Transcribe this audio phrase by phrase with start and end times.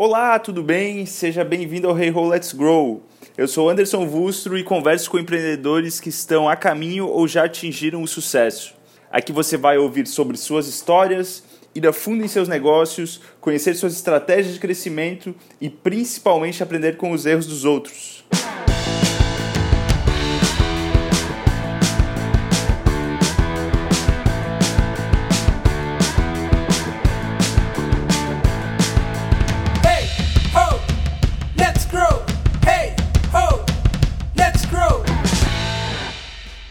[0.00, 1.04] Olá, tudo bem?
[1.06, 3.02] Seja bem-vindo ao Hey Ho Let's Grow.
[3.36, 8.00] Eu sou Anderson Vustro e converso com empreendedores que estão a caminho ou já atingiram
[8.00, 8.76] o sucesso.
[9.10, 11.42] Aqui você vai ouvir sobre suas histórias,
[11.74, 17.10] ir a fundo em seus negócios, conhecer suas estratégias de crescimento e principalmente aprender com
[17.10, 18.24] os erros dos outros.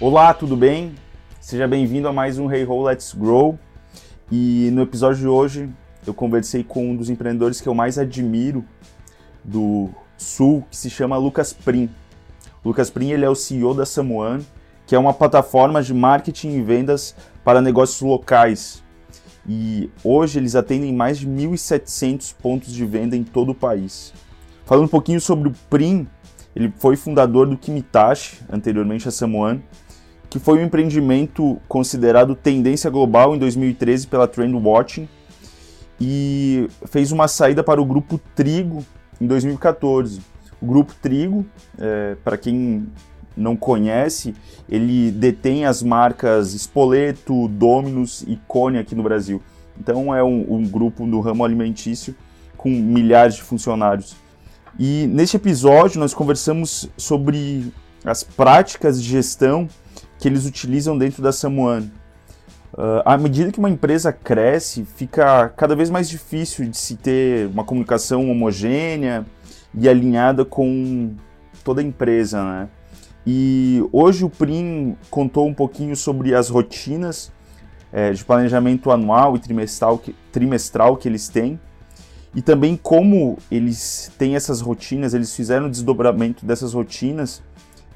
[0.09, 0.95] Olá, tudo bem?
[1.41, 3.59] Seja bem-vindo a mais um Hey Ho Let's Grow.
[4.31, 5.69] E no episódio de hoje
[6.05, 8.63] eu conversei com um dos empreendedores que eu mais admiro
[9.43, 11.89] do Sul, que se chama Lucas Prim.
[12.63, 14.39] Lucas Prim ele é o CEO da Samuan,
[14.85, 18.81] que é uma plataforma de marketing e vendas para negócios locais.
[19.45, 24.13] E hoje eles atendem mais de 1.700 pontos de venda em todo o país.
[24.65, 26.07] Falando um pouquinho sobre o Prim,
[26.55, 29.61] ele foi fundador do Kimitashi, anteriormente a Samuan,
[30.29, 35.07] que foi um empreendimento considerado tendência global em 2013 pela Trendwatching
[35.99, 38.85] e fez uma saída para o grupo Trigo
[39.19, 40.21] em 2014.
[40.61, 41.45] O grupo Trigo,
[41.77, 42.87] é, para quem
[43.35, 44.35] não conhece,
[44.67, 49.41] ele detém as marcas Spoleto, Dominus e Cone aqui no Brasil.
[49.79, 52.15] Então é um, um grupo do ramo alimentício
[52.57, 54.15] com milhares de funcionários.
[54.79, 57.71] E neste episódio nós conversamos sobre
[58.03, 59.67] as práticas de gestão
[60.17, 61.83] que eles utilizam dentro da Samuan.
[62.73, 67.47] Uh, à medida que uma empresa cresce, fica cada vez mais difícil de se ter
[67.47, 69.25] uma comunicação homogênea
[69.73, 71.15] e alinhada com
[71.63, 72.69] toda a empresa, né?
[73.25, 77.31] E hoje o Prim contou um pouquinho sobre as rotinas
[77.91, 81.59] é, de planejamento anual e trimestral que, trimestral que eles têm
[82.37, 87.41] e também como eles têm essas rotinas, eles fizeram o desdobramento dessas rotinas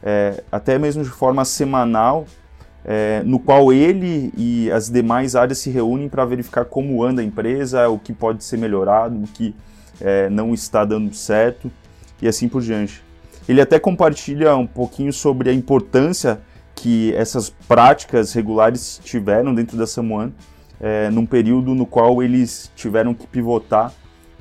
[0.04, 2.26] é, até mesmo de forma semanal,
[2.84, 7.26] é, no qual ele e as demais áreas se reúnem para verificar como anda a
[7.26, 9.56] empresa, o que pode ser melhorado, o que
[10.00, 11.72] é, não está dando certo
[12.22, 13.04] e assim por diante.
[13.48, 16.42] Ele até compartilha um pouquinho sobre a importância
[16.74, 20.32] que essas práticas regulares tiveram dentro da Samuan,
[20.80, 23.94] é, num período no qual eles tiveram que pivotar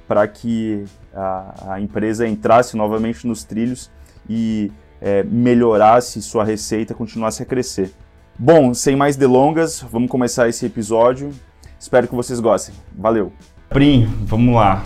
[0.09, 3.91] para que a, a empresa entrasse novamente nos trilhos
[4.29, 7.93] e é, melhorasse sua receita, continuasse a crescer.
[8.39, 11.33] Bom, sem mais delongas, vamos começar esse episódio.
[11.79, 12.75] Espero que vocês gostem.
[12.97, 13.33] Valeu!
[13.69, 14.85] Prim, vamos lá.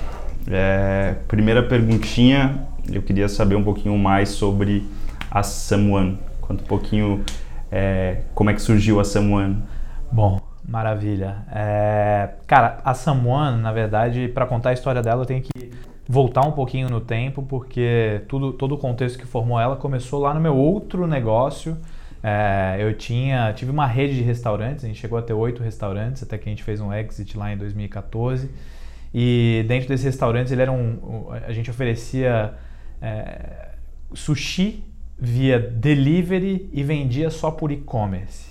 [0.51, 4.87] É, primeira perguntinha, eu queria saber um pouquinho mais sobre
[5.31, 6.19] a Samuan.
[6.41, 7.25] Conta um pouquinho
[7.71, 9.63] é, como é que surgiu a Samuan.
[10.13, 11.39] Bom, maravilha.
[11.51, 15.73] É, cara, a Samuan, na verdade, para contar a história dela, eu tenho que
[16.07, 20.35] voltar um pouquinho no tempo, porque tudo, todo o contexto que formou ela começou lá
[20.35, 21.77] no meu outro negócio.
[22.23, 26.23] É, eu tinha, tive uma rede de restaurantes, a gente chegou a ter oito restaurantes,
[26.23, 28.51] até que a gente fez um exit lá em 2014.
[29.13, 32.55] E dentro desses restaurantes ele era um, a gente oferecia
[33.01, 33.69] é,
[34.13, 34.85] sushi
[35.19, 38.47] via delivery e vendia só por e-commerce.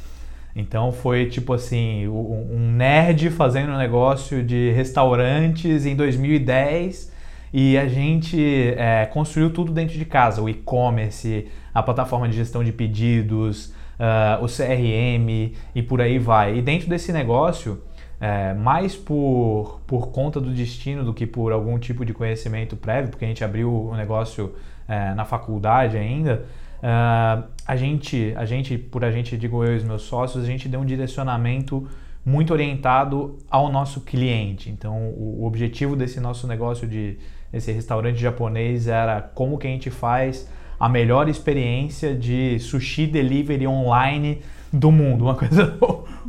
[0.55, 7.12] Então foi tipo assim, um nerd fazendo um negócio de restaurantes em 2010
[7.53, 12.63] e a gente é, construiu tudo dentro de casa, o e-commerce, a plataforma de gestão
[12.63, 13.67] de pedidos,
[13.99, 16.57] uh, o CRM e por aí vai.
[16.57, 17.79] E dentro desse negócio,
[18.19, 23.09] é, mais por, por conta do destino do que por algum tipo de conhecimento prévio,
[23.09, 24.55] porque a gente abriu o negócio
[24.87, 26.45] é, na faculdade ainda,
[26.79, 30.47] uh, a gente, a gente, por a gente, digo eu e os meus sócios, a
[30.47, 31.87] gente deu um direcionamento
[32.25, 34.69] muito orientado ao nosso cliente.
[34.69, 37.17] Então, o, o objetivo desse nosso negócio de
[37.53, 40.49] esse restaurante japonês era como que a gente faz
[40.79, 44.41] a melhor experiência de sushi delivery online
[44.71, 45.77] do mundo, uma coisa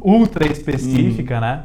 [0.00, 1.64] ultra específica, né?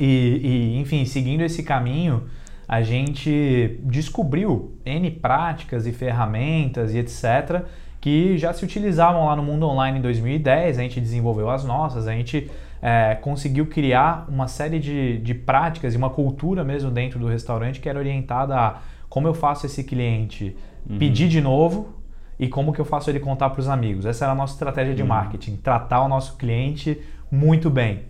[0.00, 2.24] E, e, enfim, seguindo esse caminho,
[2.66, 7.62] a gente descobriu N práticas e ferramentas e etc.
[8.00, 12.06] que já se utilizavam lá no mundo online em 2010, a gente desenvolveu as nossas,
[12.06, 17.18] a gente é, conseguiu criar uma série de, de práticas e uma cultura mesmo dentro
[17.18, 18.78] do restaurante que era orientada a
[19.08, 20.56] como eu faço esse cliente
[20.88, 20.98] uhum.
[20.98, 21.94] pedir de novo
[22.38, 24.06] e como que eu faço ele contar para os amigos.
[24.06, 25.08] Essa era a nossa estratégia de uhum.
[25.08, 28.02] marketing, tratar o nosso cliente muito bem.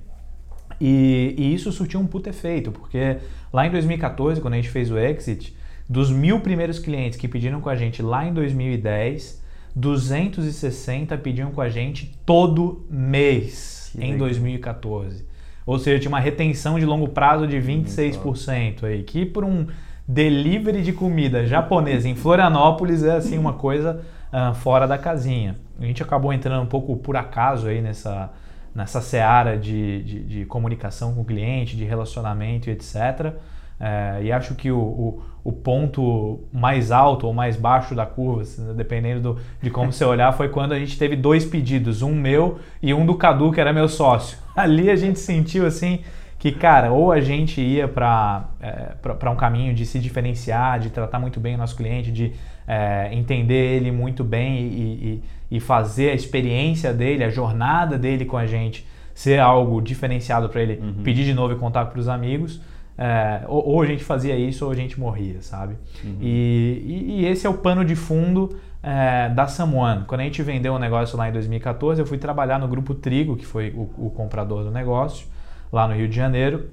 [0.81, 3.19] E, e, isso surtiu um puto efeito, porque
[3.53, 5.57] lá em 2014, quando a gente fez o exit,
[5.89, 9.43] dos mil primeiros clientes que pediram com a gente lá em 2010,
[9.79, 15.25] 260 pediam com a gente todo mês que em 2014.
[15.65, 19.67] Ou seja, tinha uma retenção de longo prazo de 26% aí, que por um
[20.07, 24.01] delivery de comida japonesa em Florianópolis é assim uma coisa
[24.33, 25.57] ah, fora da casinha.
[25.79, 28.33] A gente acabou entrando um pouco por acaso aí nessa,
[28.75, 33.35] nessa seara de, de, de comunicação com o cliente, de relacionamento e etc.
[33.81, 38.43] É, e acho que o, o, o, ponto mais alto ou mais baixo da curva,
[38.43, 42.13] assim, dependendo do, de como você olhar, foi quando a gente teve dois pedidos, um
[42.13, 44.37] meu e um do Cadu, que era meu sócio.
[44.57, 46.01] Ali a gente sentiu assim
[46.39, 51.19] que, cara, ou a gente ia para é, um caminho de se diferenciar, de tratar
[51.19, 52.33] muito bem o nosso cliente, de
[52.67, 58.25] é, entender ele muito bem e, e, e fazer a experiência dele, a jornada dele
[58.25, 61.03] com a gente ser algo diferenciado para ele uhum.
[61.03, 62.61] pedir de novo e contar para os amigos.
[63.01, 65.77] É, ou, ou, a gente fazia isso ou a gente morria, sabe?
[66.03, 66.17] Uhum.
[66.21, 70.05] E, e, e, esse é o pano de fundo é, da Samuan.
[70.05, 72.95] Quando a gente vendeu o um negócio lá em 2014, eu fui trabalhar no Grupo
[72.95, 75.29] Trigo, que foi o, o, comprador do negócio,
[75.73, 76.71] lá no Rio de Janeiro,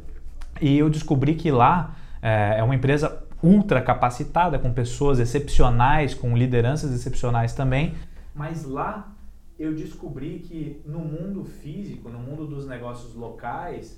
[0.59, 6.35] e eu descobri que lá é, é uma empresa ultra capacitada, com pessoas excepcionais, com
[6.35, 7.93] lideranças excepcionais também,
[8.33, 9.11] mas lá
[9.57, 13.97] eu descobri que no mundo físico, no mundo dos negócios locais,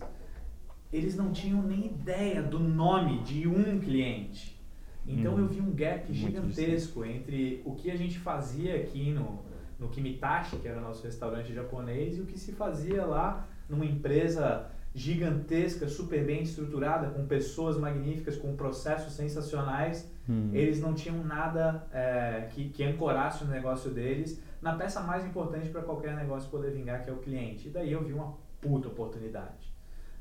[0.91, 4.57] eles não tinham nem ideia do nome de um cliente.
[5.05, 9.39] Então hum, eu vi um gap gigantesco entre o que a gente fazia aqui no,
[9.79, 13.85] no Kimitashi, que era o nosso restaurante japonês, e o que se fazia lá numa
[13.85, 20.11] empresa gigantesca, super bem estruturada, com pessoas magníficas, com processos sensacionais.
[20.27, 20.49] Hum.
[20.53, 25.69] Eles não tinham nada é, que, que ancorasse o negócio deles na peça mais importante
[25.69, 27.67] para qualquer negócio poder vingar, que é o cliente.
[27.67, 29.56] E daí eu vi uma puta oportunidade.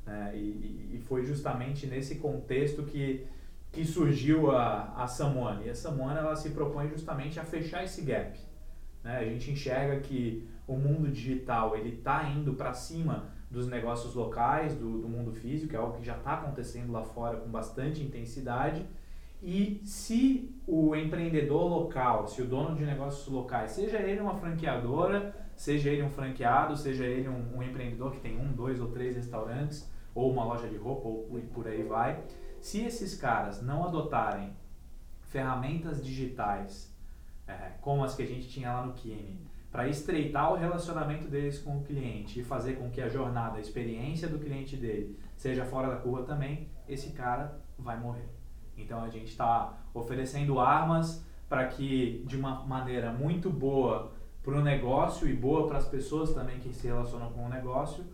[0.06, 0.32] Né?
[0.34, 3.26] E, e, foi justamente nesse contexto que,
[3.72, 5.66] que surgiu a, a Samuane.
[5.66, 8.38] E a Samuane ela se propõe justamente a fechar esse gap.
[9.02, 9.18] Né?
[9.18, 14.74] A gente enxerga que o mundo digital ele está indo para cima dos negócios locais,
[14.74, 18.86] do, do mundo físico, é algo que já está acontecendo lá fora com bastante intensidade.
[19.42, 25.34] E se o empreendedor local, se o dono de negócios locais, seja ele uma franqueadora,
[25.54, 29.14] seja ele um franqueado, seja ele um, um empreendedor que tem um, dois ou três
[29.14, 32.24] restaurantes, ou uma loja de roupa, ou por aí vai.
[32.60, 34.56] Se esses caras não adotarem
[35.20, 36.92] ferramentas digitais,
[37.46, 39.38] é, como as que a gente tinha lá no Kimi,
[39.70, 43.60] para estreitar o relacionamento deles com o cliente e fazer com que a jornada, a
[43.60, 48.28] experiência do cliente dele seja fora da curva também, esse cara vai morrer.
[48.74, 54.62] Então a gente está oferecendo armas para que de uma maneira muito boa para o
[54.62, 58.04] negócio e boa para as pessoas também que se relacionam com o negócio,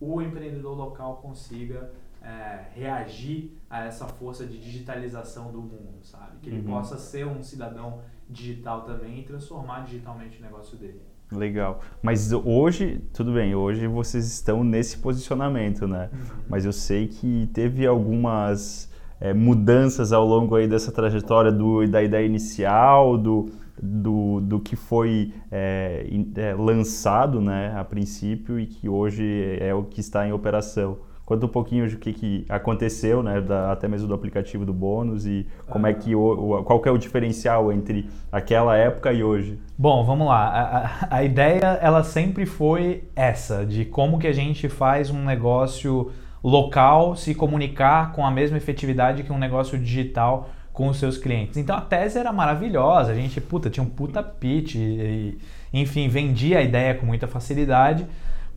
[0.00, 1.92] o empreendedor local consiga
[2.22, 6.38] é, reagir a essa força de digitalização do mundo, sabe?
[6.42, 6.74] Que ele uhum.
[6.74, 11.02] possa ser um cidadão digital também e transformar digitalmente o negócio dele.
[11.32, 11.80] Legal.
[12.02, 16.10] Mas hoje, tudo bem, hoje vocês estão nesse posicionamento, né?
[16.12, 16.42] Uhum.
[16.48, 22.02] Mas eu sei que teve algumas é, mudanças ao longo aí dessa trajetória do, da
[22.02, 23.50] ideia inicial, do,
[23.82, 26.06] do, do que foi é,
[26.36, 30.98] é, lançado né, a princípio e que hoje é o que está em operação.
[31.24, 34.72] Conta um pouquinho de o que, que aconteceu, né, da, até mesmo do aplicativo do
[34.72, 36.20] bônus e como é que o,
[36.58, 39.56] o, qual que é o diferencial entre aquela época e hoje.
[39.78, 40.48] Bom, vamos lá.
[40.48, 45.24] A, a, a ideia ela sempre foi essa de como que a gente faz um
[45.24, 46.10] negócio
[46.42, 50.50] local se comunicar com a mesma efetividade que um negócio digital
[50.80, 51.58] com os seus clientes.
[51.58, 55.36] Então a tese era maravilhosa, a gente, puta, tinha um puta pitch, e,
[55.74, 58.06] enfim, vendia a ideia com muita facilidade.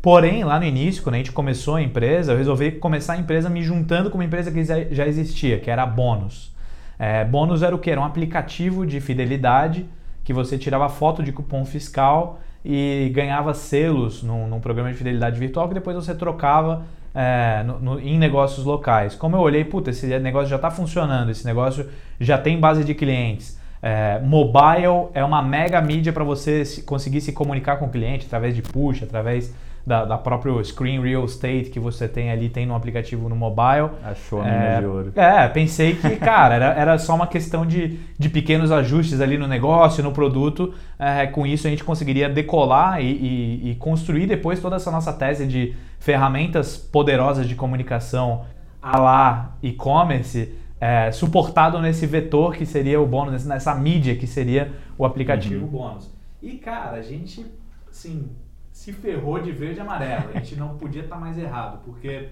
[0.02, 3.50] Porém, lá no início, quando a gente começou a empresa, eu resolvi começar a empresa
[3.50, 6.56] me juntando com uma empresa que já existia, que era a Bônus.
[6.98, 7.92] É, Bônus era o que?
[7.92, 9.86] Era um aplicativo de fidelidade
[10.24, 15.38] que você tirava foto de cupom fiscal e ganhava selos num, num programa de fidelidade
[15.38, 19.16] virtual que depois você trocava é, no, no, em negócios locais.
[19.16, 21.88] Como eu olhei, puta, esse negócio já está funcionando, esse negócio
[22.20, 23.60] já tem base de clientes.
[23.82, 28.26] É, mobile é uma mega mídia para você se, conseguir se comunicar com o cliente
[28.26, 29.54] através de push, através
[29.86, 33.90] da, da próprio Screen Real Estate que você tem ali, tem no aplicativo no mobile.
[34.04, 35.12] Achou a mina é, de ouro.
[35.16, 39.48] É, pensei que, cara, era, era só uma questão de, de pequenos ajustes ali no
[39.48, 40.74] negócio, no produto.
[40.98, 45.12] É, com isso a gente conseguiria decolar e, e, e construir depois toda essa nossa
[45.12, 48.46] tese de ferramentas poderosas de comunicação
[48.82, 54.74] a lá e-commerce é, suportado nesse vetor que seria o bônus, nessa mídia que seria
[54.98, 55.72] o aplicativo uhum.
[55.72, 56.10] bônus.
[56.42, 57.46] E cara, a gente,
[57.90, 58.28] sim,
[58.74, 60.30] se ferrou de verde e amarelo.
[60.34, 62.30] A gente não podia estar tá mais errado, porque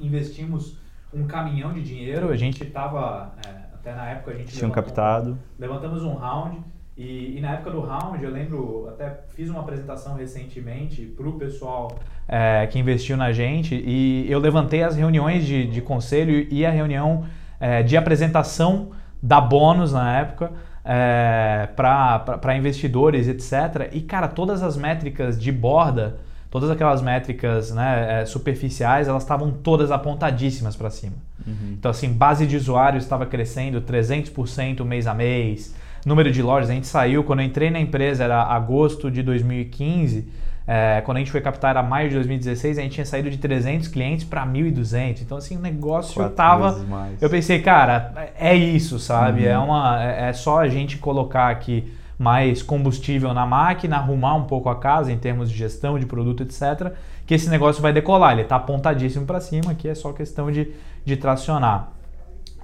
[0.00, 0.78] investimos
[1.12, 4.56] um caminhão de dinheiro, a gente estava, é, até na época a gente...
[4.56, 5.36] Tinha captado.
[5.58, 6.60] Levantamos um round
[6.96, 11.32] e, e, na época do round, eu lembro, até fiz uma apresentação recentemente para o
[11.32, 16.64] pessoal é, que investiu na gente e eu levantei as reuniões de, de conselho e
[16.64, 17.26] a reunião
[17.58, 18.92] é, de apresentação
[19.22, 20.52] da bônus na época
[20.86, 23.90] é, para investidores, etc.
[23.92, 26.18] E, cara, todas as métricas de borda,
[26.50, 31.16] todas aquelas métricas né, é, superficiais, elas estavam todas apontadíssimas para cima.
[31.44, 31.74] Uhum.
[31.78, 35.74] Então, assim, base de usuários estava crescendo 300% mês a mês.
[36.04, 40.28] Número de lojas, a gente saiu, quando eu entrei na empresa, era agosto de 2015.
[40.66, 43.38] É, quando a gente foi captar era maio de 2016, a gente tinha saído de
[43.38, 45.22] 300 clientes para 1.200.
[45.22, 46.72] Então, assim, o negócio Quatro tava.
[46.72, 47.22] vezes mais.
[47.22, 49.42] Eu pensei, cara, é isso, sabe?
[49.42, 49.48] Uhum.
[49.48, 54.44] É, uma, é é só a gente colocar aqui mais combustível na máquina, arrumar um
[54.44, 56.92] pouco a casa em termos de gestão de produto, etc.,
[57.26, 58.32] que esse negócio vai decolar.
[58.32, 60.72] Ele está apontadíssimo para cima, aqui é só questão de,
[61.04, 61.92] de tracionar.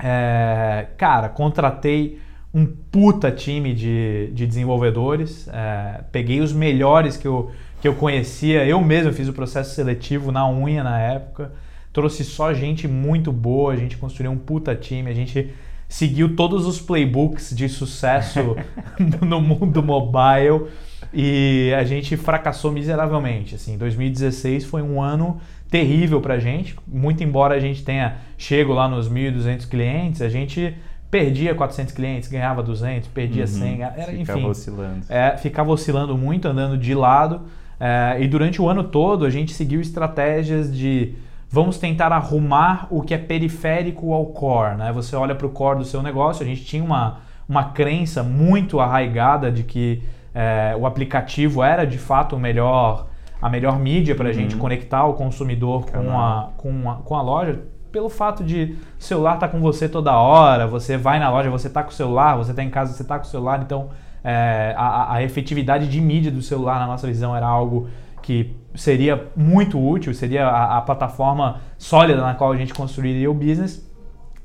[0.03, 2.19] É, cara, contratei
[2.55, 7.51] um puta time de, de desenvolvedores, é, peguei os melhores que eu,
[7.83, 11.51] que eu conhecia, eu mesmo fiz o processo seletivo na unha na época,
[11.93, 15.53] trouxe só gente muito boa, a gente construiu um puta time, a gente
[15.89, 18.57] seguiu todos os playbooks de sucesso
[19.21, 20.69] no mundo mobile
[21.13, 23.57] e a gente fracassou miseravelmente.
[23.57, 28.89] Assim, 2016 foi um ano terrível pra gente, muito embora a gente tenha chego lá
[28.89, 30.73] nos 1.200 clientes, a gente
[31.11, 33.49] perdia 400 clientes, ganhava 200, perdia Uhum.
[33.49, 35.01] 100, era, Ficava enfim, oscilando.
[35.09, 37.43] é, ficava oscilando muito, andando de lado.
[37.85, 41.17] É, e durante o ano todo a gente seguiu estratégias de
[41.51, 44.77] vamos tentar arrumar o que é periférico ao core.
[44.77, 44.93] Né?
[44.93, 48.79] Você olha para o core do seu negócio, a gente tinha uma, uma crença muito
[48.79, 50.01] arraigada de que
[50.33, 53.09] é, o aplicativo era de fato o melhor,
[53.41, 57.23] a melhor mídia para a gente conectar o consumidor com a, com, a, com a
[57.23, 57.65] loja.
[57.91, 61.67] Pelo fato de o celular estar com você toda hora, você vai na loja, você
[61.67, 63.91] está com o celular, você está em casa, você está com o celular, então
[64.25, 67.89] é, a, a- efetividade de mídia do celular, na nossa visão, era algo
[68.23, 73.35] que seria muito útil, seria a, a plataforma sólida na qual a gente construiria o
[73.35, 73.85] business.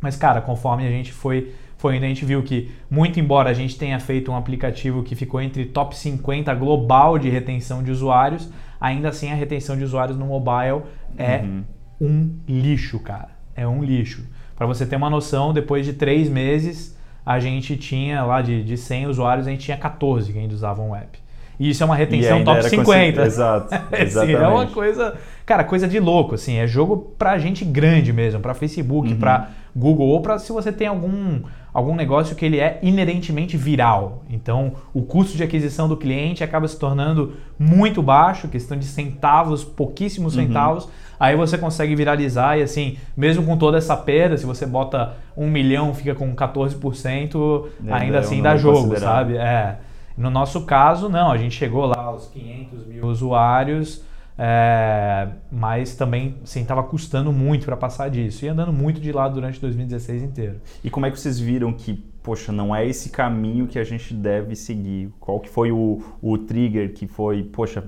[0.01, 3.53] Mas, cara, conforme a gente foi, foi indo, a gente viu que, muito embora a
[3.53, 8.50] gente tenha feito um aplicativo que ficou entre top 50 global de retenção de usuários,
[8.81, 10.81] ainda assim a retenção de usuários no mobile
[11.17, 11.63] é Uhum.
[12.01, 13.29] um lixo, cara.
[13.55, 14.24] É um lixo.
[14.55, 16.97] Para você ter uma noção, depois de três meses,
[17.27, 20.91] a gente tinha lá de, de 100 usuários, a gente tinha 14 que ainda usavam
[20.91, 21.19] o app.
[21.60, 23.17] E isso é uma retenção top era 50.
[23.17, 24.41] consi- Exato, É, exatamente.
[24.41, 25.15] é uma coisa,
[25.46, 29.19] cara, coisa de louco, assim, é jogo pra gente grande mesmo, pra Facebook, Uhum.
[29.19, 31.41] pra Google ou pra se você tem algum
[31.77, 34.24] algum negócio que ele é inerentemente viral.
[34.31, 39.63] Então, o custo de aquisição do cliente acaba se tornando muito baixo, questão de centavos,
[39.63, 40.48] pouquíssimos Uhum.
[40.48, 40.89] centavos.
[41.19, 45.48] Aí você consegue viralizar e assim, mesmo com toda essa perda, se você bota um
[45.48, 49.38] milhão, fica com 14%, É, ainda é assim dá jogo, sabe?
[49.38, 49.77] É.
[50.17, 54.01] No nosso caso, não, a gente chegou lá aos 500 mil usuários,
[54.38, 59.34] é, mas também assim, estava custando muito para passar disso e andando muito de lado
[59.36, 60.62] durante 2016 inteiro.
[60.84, 64.13] E como é que vocês viram que, poxa, não é esse caminho que a gente
[64.13, 65.12] deve seguir?
[65.20, 67.84] Qual que foi o, o trigger que foi, poxa,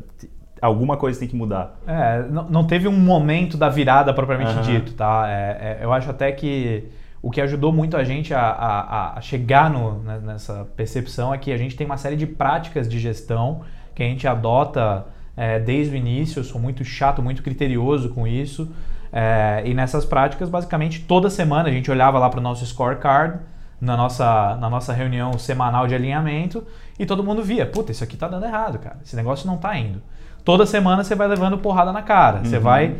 [0.61, 1.79] alguma coisa tem que mudar?
[1.85, 4.61] É, não, não teve um momento da virada propriamente Aham.
[4.61, 5.25] dito, tá?
[5.29, 6.85] É, é, eu acho até que
[7.21, 11.37] o que ajudou muito a gente a, a- a chegar no- né, nessa percepção é
[11.37, 13.61] que a gente tem uma série de práticas de gestão
[13.93, 15.05] que a gente adota
[15.39, 16.41] é, desde o início.
[16.41, 18.69] Eu sou muito chato, muito criterioso com isso.
[19.11, 23.39] É, e nessas práticas, basicamente, toda semana a gente olhava lá para o nosso scorecard,
[23.79, 26.61] na nossa, na nossa reunião semanal de alinhamento,
[26.99, 28.97] e todo mundo via: puta, isso aqui tá dando errado, cara.
[29.03, 30.01] Esse negócio não tá indo.
[30.43, 32.43] Toda semana você vai levando porrada na cara.
[32.43, 32.61] Você Uhum.
[32.61, 32.95] vai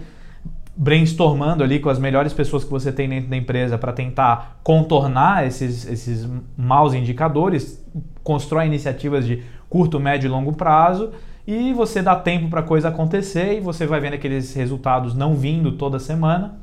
[0.77, 5.45] brainstormando ali com as melhores pessoas que você tem dentro da empresa para tentar contornar
[5.45, 6.25] esses, esses
[6.57, 7.85] maus indicadores,
[8.23, 11.11] constrói iniciativas de curto, médio e longo prazo
[11.47, 15.35] e você dá tempo para a coisa acontecer e você vai vendo aqueles resultados não
[15.35, 16.55] vindo toda semana.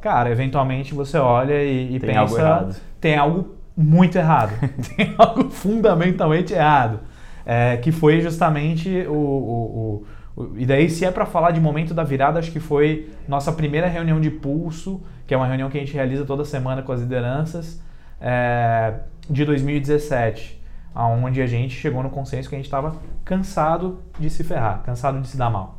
[0.00, 2.76] Cara, eventualmente você olha e, e Tem pensa, algo errado.
[3.00, 4.52] tem algo muito errado,
[4.96, 7.00] tem algo fundamentalmente errado,
[7.46, 10.04] É, que foi justamente o, o-
[10.36, 13.50] o- e daí se é para falar de momento da virada, acho que foi nossa
[13.52, 16.92] primeira reunião de pulso, que é uma reunião que a gente realiza toda semana com
[16.92, 17.80] as lideranças
[18.20, 18.94] é,
[19.30, 20.57] de 2017,
[20.94, 25.20] aonde a gente chegou no consenso que a gente estava cansado de se ferrar, cansado
[25.20, 25.78] de se dar mal.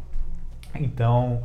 [0.76, 1.42] Então,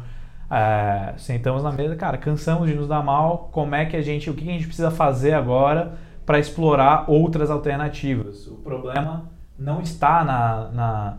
[0.51, 4.29] é, sentamos na mesa, cara, cansamos de nos dar mal, como é que a gente,
[4.31, 5.95] o que a gente precisa fazer agora
[6.27, 8.47] para explorar outras alternativas?
[8.47, 11.17] O problema não está na, na-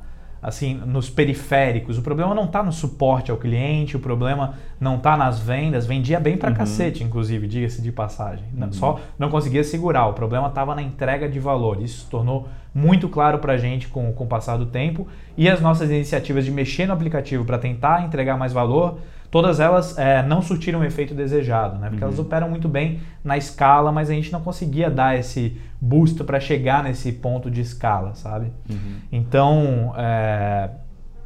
[0.48, 5.18] assim, nos periféricos, o problema não está no suporte ao cliente, o problema não está
[5.18, 6.56] nas vendas, vendia bem pra Uhum.
[6.56, 8.46] cacete, inclusive, diga-se de passagem.
[8.54, 11.82] Não- Só não conseguia segurar, o problema estava na entrega de valor.
[11.82, 15.60] Isso se tornou muito claro pra gente com, com o passar do tempo e as
[15.62, 19.00] nossas iniciativas de mexer no aplicativo para tentar entregar mais valor
[19.36, 21.90] todas elas é, não surtiram o efeito desejado, né?
[21.90, 22.08] Porque Uhum.
[22.10, 26.40] elas operam muito bem na escala, mas a gente não conseguia dar esse boost para
[26.40, 28.54] chegar nesse ponto de escala, sabe?
[28.70, 28.96] Uhum.
[29.12, 30.70] Então, é,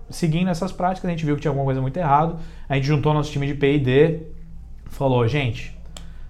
[0.10, 2.38] seguindo essas práticas, a gente viu que tinha alguma coisa muito errado.
[2.68, 4.24] A gente juntou nosso time de P&D,
[4.88, 5.78] falou, gente,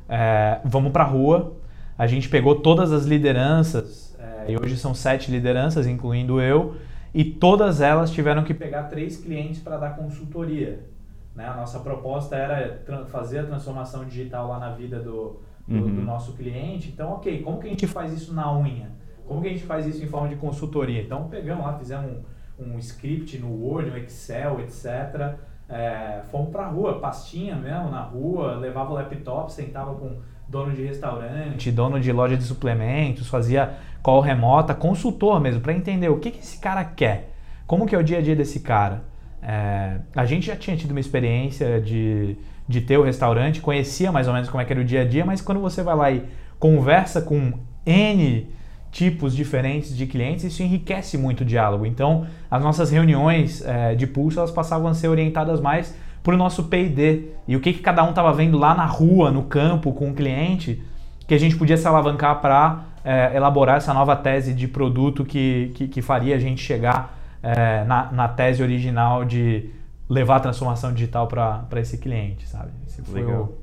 [0.09, 1.53] é, vamos pra rua.
[1.97, 6.75] A gente pegou todas as lideranças, é, e hoje são sete lideranças, incluindo eu,
[7.13, 10.98] e todas elas tiveram que pegar três clientes para dar consultoria.
[11.35, 11.47] Né?
[11.47, 15.95] A nossa proposta era fazer a transformação digital lá na vida do, do, Uhum.
[15.95, 16.89] do nosso cliente.
[16.89, 18.89] Então, ok, como que a gente faz isso na unha?
[19.27, 21.01] Como que a gente faz isso em forma de consultoria?
[21.01, 22.11] Então, pegamos lá, fizemos
[22.57, 25.35] um, um script no Word, no Excel, etc.
[25.69, 30.17] É, fomos pra rua, pastinha mesmo, na rua, levava o laptop, sentava com
[30.47, 36.09] dono de restaurante, dono de loja de suplementos, fazia call remota, consultor mesmo, para entender
[36.09, 37.35] o que, que esse cara quer,
[37.67, 39.03] como que é o dia a dia desse cara.
[39.41, 42.35] É, a gente já tinha tido uma experiência de,
[42.67, 45.05] de ter o restaurante, conhecia mais ou menos como é que era o dia a
[45.05, 46.23] dia, mas quando você vai lá e
[46.59, 47.53] conversa com
[47.85, 48.47] N
[48.91, 51.85] tipos diferentes de clientes, isso enriquece muito o diálogo.
[51.85, 56.37] Então, as nossas reuniões é, de pulso, elas passavam a ser orientadas mais para o
[56.37, 59.93] nosso P&D e o que, que cada um estava vendo lá na rua, no campo,
[59.93, 60.83] com o cliente,
[61.27, 65.71] que a gente podia se alavancar para é, elaborar essa nova tese de produto que,
[65.75, 69.69] que, que faria a gente chegar é, na, na tese original de
[70.09, 72.71] levar a transformação digital para esse cliente, sabe?
[72.87, 73.43] Esse Legal.
[73.43, 73.57] o-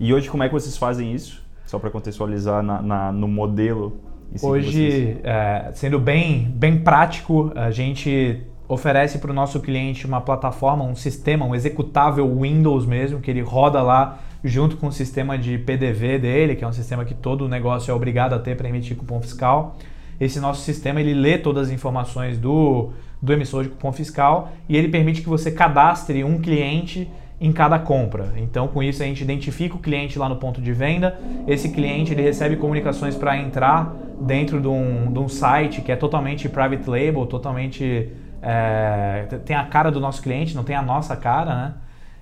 [0.00, 1.42] E hoje como é que vocês fazem isso?
[1.66, 4.00] Só para contextualizar na, na- no modelo.
[4.42, 10.84] Hoje, é, sendo bem, bem prático, a gente oferece para o nosso cliente uma plataforma,
[10.84, 15.56] um sistema, um executável Windows mesmo, que ele roda lá junto com o sistema de
[15.58, 18.96] PDV dele, que é um sistema que todo negócio é obrigado a ter para emitir
[18.96, 19.76] cupom fiscal.
[20.20, 24.76] Esse nosso sistema ele lê todas as informações do, do emissor de cupom fiscal e
[24.76, 27.08] ele permite que você cadastre um cliente
[27.40, 28.32] em cada compra.
[28.36, 31.18] Então, com isso a gente identifica o cliente lá no ponto de venda.
[31.46, 35.96] Esse cliente ele recebe comunicações para entrar dentro de um, de um site que é
[35.96, 41.16] totalmente private label, totalmente é, tem a cara do nosso cliente, não tem a nossa
[41.16, 41.74] cara, né?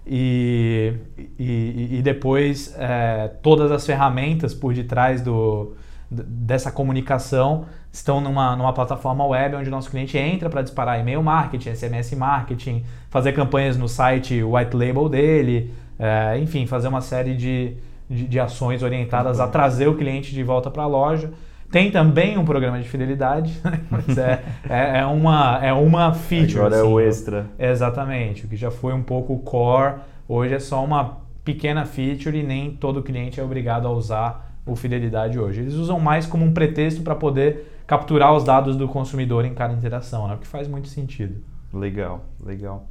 [0.09, 0.95] E,
[1.37, 5.75] e, e depois é, todas as ferramentas por detrás do,
[6.09, 7.65] dessa comunicação
[7.97, 12.15] estão numa, numa plataforma web onde o nosso cliente entra para disparar e-mail marketing, SMS
[12.15, 17.73] marketing, fazer campanhas no site white label dele, é, enfim, fazer uma série de,
[18.09, 21.31] de, de ações orientadas a trazer o cliente de volta para a loja.
[21.71, 23.59] Tem também um programa de fidelidade,
[23.91, 26.59] mas é, é, é uma, é uma feature.
[26.59, 27.47] Agora é assim, o extra.
[27.59, 29.95] Exatamente, o que já foi um pouco o core,
[30.29, 34.77] hoje é só uma pequena feature e nem todo cliente é obrigado a usar o
[34.77, 35.61] Fidelidade hoje.
[35.61, 39.73] Eles usam mais como um pretexto para poder capturar os dados do consumidor em cada
[39.75, 40.35] interação, né?
[40.35, 41.41] o que faz muito sentido.
[41.73, 42.89] Legal, legal.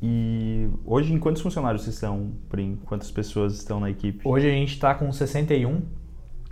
[0.00, 2.78] E hoje em quantos funcionários vocês estão, Prim?
[2.86, 4.20] Quantas pessoas estão na equipe?
[4.26, 5.82] Hoje a gente está com 61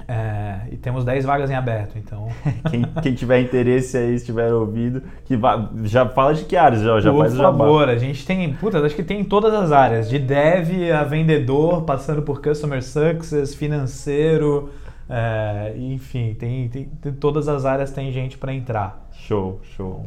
[0.08, 2.28] é, e temos 10 vagas em aberto, então
[2.70, 7.00] Quem, quem tiver interesse aí, estiver ouvido, que vá- já fala de que áreas, já,
[7.00, 7.58] já Por faz o jabá.
[7.58, 11.02] favor, a gente tem, puta, acho que tem em todas as áreas, de dev a
[11.04, 14.70] vendedor, passando por customer success, financeiro,
[15.08, 19.08] é, enfim, tem, tem, tem- todas as áreas tem gente para entrar.
[19.12, 20.06] Show, show.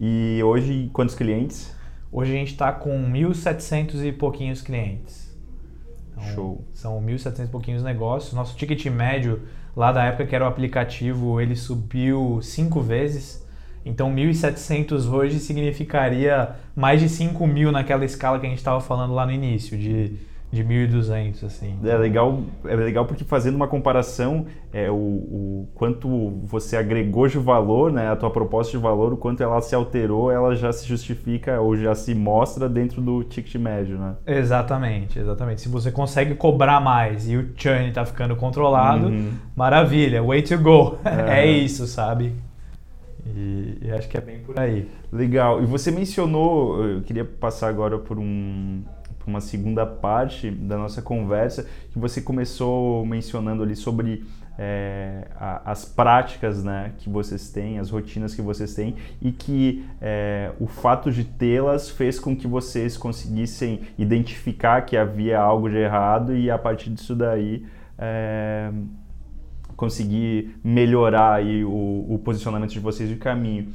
[0.00, 1.74] E hoje, quantos clientes?
[2.10, 5.28] Hoje a gente está com 1.700 e pouquinhos clientes.
[6.12, 6.64] Então, Show.
[6.72, 8.32] São 1.700 e pouquinhos negócios.
[8.32, 9.42] Nosso ticket médio
[9.76, 13.46] lá da época que era o aplicativo, ele subiu cinco vezes.
[13.84, 19.14] Então 1.700 hoje significaria mais de 5 mil naquela escala que a gente estava falando
[19.14, 20.16] lá no início, de,
[20.50, 21.78] de 1.200, assim.
[21.84, 26.08] É legal, é legal porque fazendo uma comparação, é, o, o quanto
[26.44, 30.30] você agregou de valor, né, a tua proposta de valor, o quanto ela se alterou,
[30.32, 34.14] ela já se justifica ou já se mostra dentro do ticket médio, né?
[34.26, 35.60] Exatamente, exatamente.
[35.60, 39.32] Se você consegue cobrar mais e o churn está ficando controlado, Uhum.
[39.54, 40.96] maravilha, way to go.
[41.04, 41.18] É.
[41.44, 42.32] É, isso, sabe?
[43.26, 44.88] E, e acho que é bem por aí.
[45.12, 45.62] Legal.
[45.62, 48.82] E você mencionou, eu queria passar agora por, um,
[49.28, 54.24] uma segunda parte da nossa conversa, que você começou mencionando ali sobre
[54.60, 59.84] é, a- as práticas né, que vocês têm, as rotinas que vocês têm, e que
[60.00, 65.76] é, o fato de tê-las fez com que vocês conseguissem identificar que havia algo de
[65.76, 67.64] errado e a partir disso daí.
[67.96, 68.70] é,
[69.76, 71.70] conseguir melhorar aí o,
[72.08, 73.68] o posicionamento de vocês e o caminho.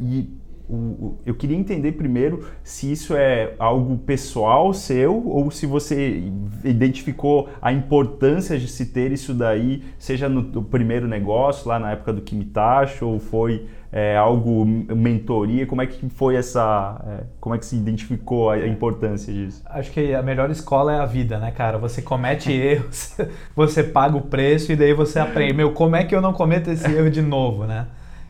[0.00, 0.28] E
[0.68, 6.22] o- o- eu queria entender primeiro se isso é algo pessoal seu ou se você
[6.64, 11.92] identificou a importância de se ter isso daí, seja no, no primeiro negócio, lá na
[11.92, 17.54] época do Kimitacho, ou foi é, algo mentoria, como é que foi essa, é, como
[17.54, 19.62] é que se identificou a, a importância disso?
[19.66, 21.78] Acho que a melhor escola é a vida, né, cara?
[21.78, 23.16] Você comete erros,
[23.54, 25.52] você paga o preço e daí você aprende.
[25.54, 27.86] Meu, como é que eu não cometo esse erro de novo, né?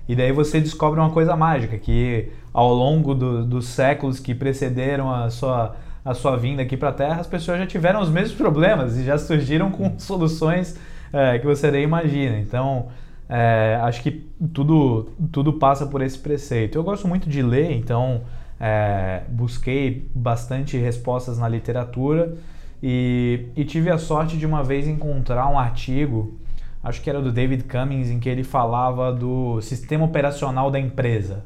[0.08, 5.12] E daí você descobre uma coisa mágica, que ao longo do- dos séculos que precederam
[5.12, 8.36] a sua, a sua vinda aqui para a Terra, as pessoas já tiveram os mesmos
[8.36, 10.78] problemas e já surgiram com soluções
[11.12, 12.38] é, que você nem imagina.
[12.38, 12.88] Então,
[13.28, 16.76] é, acho que tudo, tudo passa por esse preceito.
[16.76, 18.22] Eu gosto muito de ler, então
[18.60, 22.34] é, busquei bastante respostas na literatura
[22.82, 26.34] e, e tive a sorte de uma vez encontrar um artigo,
[26.84, 31.44] acho que era do David Cummings, em que ele falava do sistema operacional da empresa.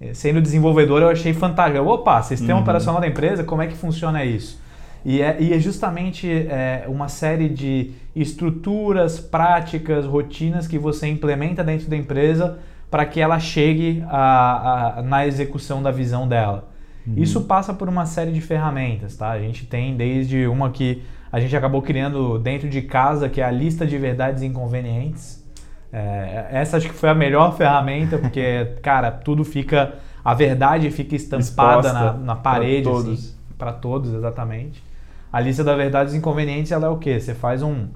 [0.00, 1.84] Eh, Sendo desenvolvedor, eu achei fantástico.
[1.86, 2.62] Opa, sistema Uhum.
[2.62, 4.58] operacional da empresa, como é que funciona isso?
[5.04, 11.62] E é, e é justamente é, uma série de estruturas, práticas, rotinas que você implementa
[11.62, 12.58] dentro da empresa
[12.90, 16.68] para que ela chegue a- a- na execução da visão dela.
[17.16, 19.30] Isso passa por uma série de ferramentas, tá?
[19.30, 23.44] A gente tem desde uma que a gente acabou criando dentro de casa, que é
[23.44, 25.40] a lista de verdades inconvenientes.
[25.92, 29.94] É, essa acho que foi a melhor ferramenta, porque, cara, tudo fica.
[30.24, 33.36] A verdade fica estampada Exposta na, na parede, pra assim, todos.
[33.56, 34.82] para todos, exatamente.
[35.32, 37.18] A lista das verdades inconvenientes, ela é o quê?
[37.18, 37.86] Você faz um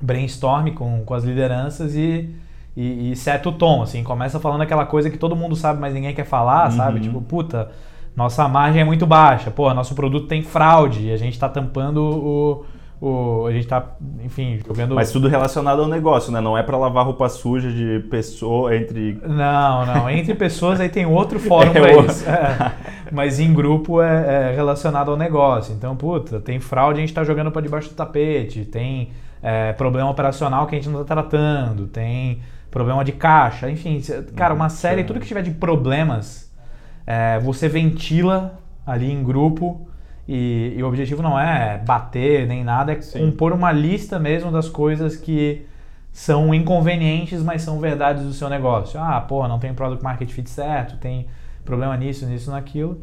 [0.00, 2.34] brainstorm com, com as lideranças e,
[2.76, 5.92] e, e seta o tom, assim, começa falando aquela coisa que todo mundo sabe, mas
[5.92, 6.96] ninguém quer falar, sabe?
[6.96, 7.02] Uhum.
[7.02, 7.70] Tipo, puta,
[8.14, 11.98] nossa margem é muito baixa, pô, nosso produto tem fraude e a gente tá tampando
[12.02, 12.66] o.
[13.00, 14.94] o a gente tá, enfim, jogando.
[14.94, 16.40] Mas tudo relacionado ao negócio, né?
[16.40, 20.10] Não é para lavar roupa suja de pessoa entre Não, não.
[20.10, 22.12] Entre pessoas aí tem outro fórum É outro.
[22.12, 22.28] isso.
[22.28, 22.72] É.
[23.10, 25.74] Mas em grupo é, é relacionado ao negócio.
[25.74, 28.64] Então, puta, tem fraude, a gente tá jogando pra debaixo do tapete.
[28.66, 29.10] Tem
[29.42, 31.86] é, problema operacional que a gente não tá tratando.
[31.86, 33.70] Tem problema de caixa.
[33.70, 34.02] Enfim,
[34.36, 36.51] cara, uma série, tudo que tiver de problemas,
[37.06, 39.86] é, você ventila ali em grupo.
[40.28, 43.26] E, e o objetivo não é bater nem nada, é Sim.
[43.26, 45.66] compor uma lista mesmo das coisas que
[46.12, 49.00] são inconvenientes, mas são verdades do seu negócio.
[49.00, 51.26] Ah, porra, não tem product market fit certo, tem
[51.64, 53.00] problema nisso, nisso, naquilo.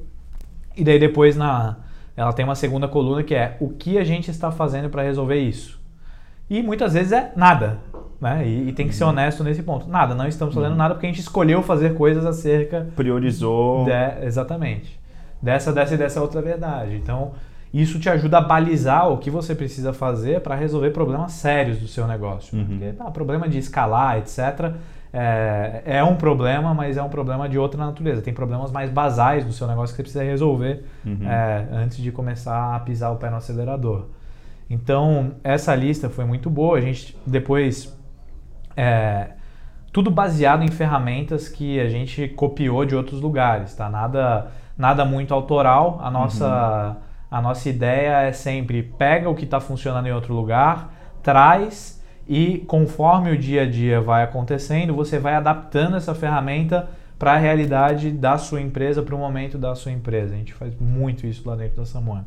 [0.78, 1.78] E daí depois na
[2.16, 5.40] ela tem uma segunda coluna que é o que a gente está fazendo para resolver
[5.40, 5.80] isso.
[6.50, 7.80] E muitas vezes é nada,
[8.20, 8.46] né?
[8.48, 9.88] E, e tem que ser honesto nesse ponto.
[9.90, 13.86] Nada, não estamos fazendo nada porque a gente escolheu fazer coisas acerca priorizou.
[13.86, 15.00] de- exatamente.
[15.42, 16.96] Dessa, dessa e dessa outra verdade.
[16.96, 17.32] Então,
[17.74, 21.88] isso te ajuda a balizar o que você precisa fazer para resolver problemas sérios do
[21.88, 22.58] seu negócio.
[22.58, 22.66] Uhum.
[22.66, 24.74] Porque, ah, problema de escalar, etc.,
[25.14, 28.22] é, é um problema, mas é um problema de outra natureza.
[28.22, 31.28] Tem problemas mais basais do seu negócio que você precisa resolver Uhum.
[31.28, 34.06] é, antes de começar a pisar o pé no acelerador.
[34.70, 36.78] Então, essa lista foi muito boa.
[36.78, 37.98] A gente depois.
[38.80, 39.32] É,
[39.92, 43.90] tudo baseado em ferramentas que a gente copiou de outros lugares, tá?
[43.90, 46.00] Nada, nada muito autoral.
[46.02, 46.96] A nossa,
[47.30, 52.60] a nossa ideia é sempre pega o que está funcionando em outro lugar, traz e
[52.60, 56.88] conforme o dia a dia vai acontecendo, você vai adaptando essa ferramenta
[57.18, 60.36] para a realidade da sua empresa, para o momento da sua empresa.
[60.36, 62.24] A gente faz muito isso lá dentro da Samoa.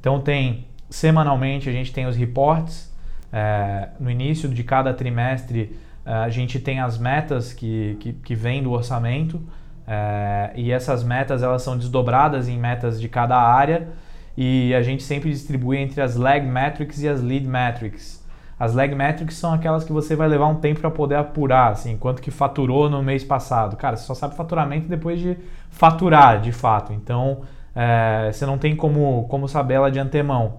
[0.00, 2.92] Então tem semanalmente a gente tem os reports.
[3.36, 8.34] É, no início de cada trimestre é, a gente tem as metas que, que, que
[8.36, 9.42] vêm do orçamento
[9.88, 13.88] é, e essas metas elas são desdobradas em metas de cada área
[14.36, 18.24] e a gente sempre distribui entre as lag metrics e as lead metrics.
[18.56, 21.96] As lag metrics são aquelas que você vai levar um tempo para poder apurar, assim,
[21.96, 23.76] quanto que faturou no mês passado.
[23.76, 25.36] Cara, você só sabe faturamento depois de
[25.70, 26.92] faturar, de fato.
[26.92, 27.42] Então,
[27.74, 30.58] é, você não tem como, como saber ela de antemão.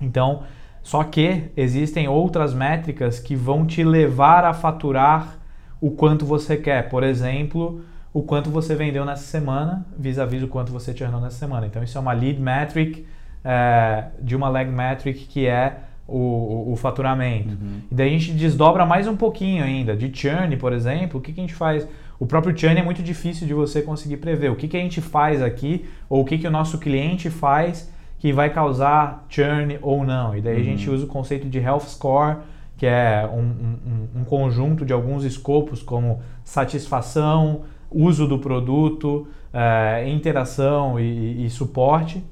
[0.00, 0.42] Então,
[0.82, 5.38] só que existem outras métricas que vão te levar a faturar
[5.80, 6.88] o quanto você quer.
[6.88, 11.66] Por exemplo, o quanto você vendeu nessa semana, vis-a-vis o quanto você churnou nessa semana.
[11.66, 13.06] Então, isso é uma lead metric
[13.44, 15.76] é, de uma lag metric que é
[16.08, 17.56] o, o- faturamento.
[17.90, 19.96] E daí a gente desdobra mais um pouquinho ainda.
[19.96, 21.86] De churn, por exemplo, o que, que a gente faz?
[22.18, 24.50] O próprio churn é muito difícil de você conseguir prever.
[24.50, 27.90] O que, que a gente faz aqui, ou o que, que o nosso cliente faz
[28.20, 30.36] que vai causar churn ou não.
[30.36, 32.36] E daí a gente usa o conceito de health score,
[32.76, 40.08] que é um, um- um- conjunto de alguns escopos como satisfação, uso do produto, eh,
[40.08, 42.22] interação e, e- suporte,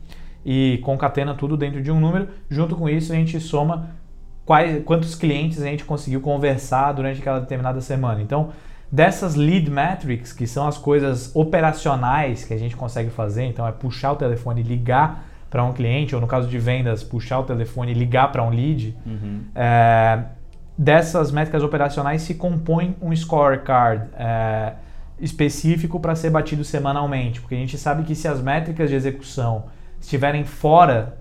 [0.44, 2.28] e concatena tudo dentro de um número.
[2.48, 3.88] Junto com isso, a gente soma
[4.44, 8.20] quais, quantos clientes a gente conseguiu conversar durante aquela determinada semana.
[8.22, 8.50] Então,
[8.90, 13.70] Dessas lead metrics, que são as coisas operacionais que a gente consegue fazer, então é
[13.70, 17.44] puxar o telefone e ligar para um cliente, ou no caso de vendas, puxar o
[17.44, 19.44] telefone e ligar para um lead, Uhum.
[19.54, 20.22] é,
[20.76, 24.74] dessas métricas operacionais se compõe um scorecard é,
[25.20, 29.64] específico para ser batido semanalmente, porque a gente sabe que se as métricas de execução
[30.00, 31.18] estiverem fora,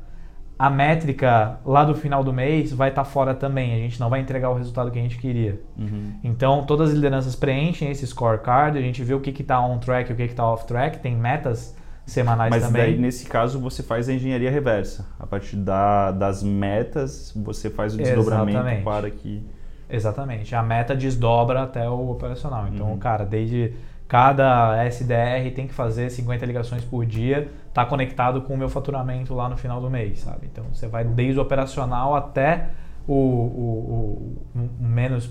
[0.59, 4.19] a métrica lá do final do mês vai estar fora também, a gente não vai
[4.19, 5.61] entregar o resultado que a gente queria.
[5.77, 6.13] Uhum.
[6.23, 10.09] Então, todas as lideranças preenchem esse scorecard, a gente vê o que está on track
[10.09, 11.75] e o que está off track, tem metas
[12.08, 12.82] semanais Mas também.
[12.82, 15.06] daí, nesse caso, você faz a engenharia reversa.
[15.20, 18.84] A partir da- das metas, você faz o desdobramento Exatamente.
[18.84, 19.46] para que...
[19.89, 20.56] Exatamente.
[20.56, 22.67] A meta desdobra até o operacional.
[22.70, 22.98] Então, Uhum.
[22.98, 23.74] cara, desde
[24.08, 29.34] cada SDR tem que fazer 50 ligações por dia, tá conectado com o meu faturamento
[29.34, 30.48] lá no final do mês, sabe?
[30.52, 32.70] Então, você vai desde o operacional até
[33.06, 35.30] o, o- o- o menos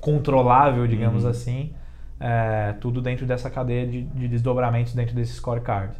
[0.00, 1.30] controlável, digamos Uhum.
[1.30, 1.72] assim,
[2.20, 5.94] é, tudo dentro dessa cadeia de, de desdobramentos dentro desse scorecard.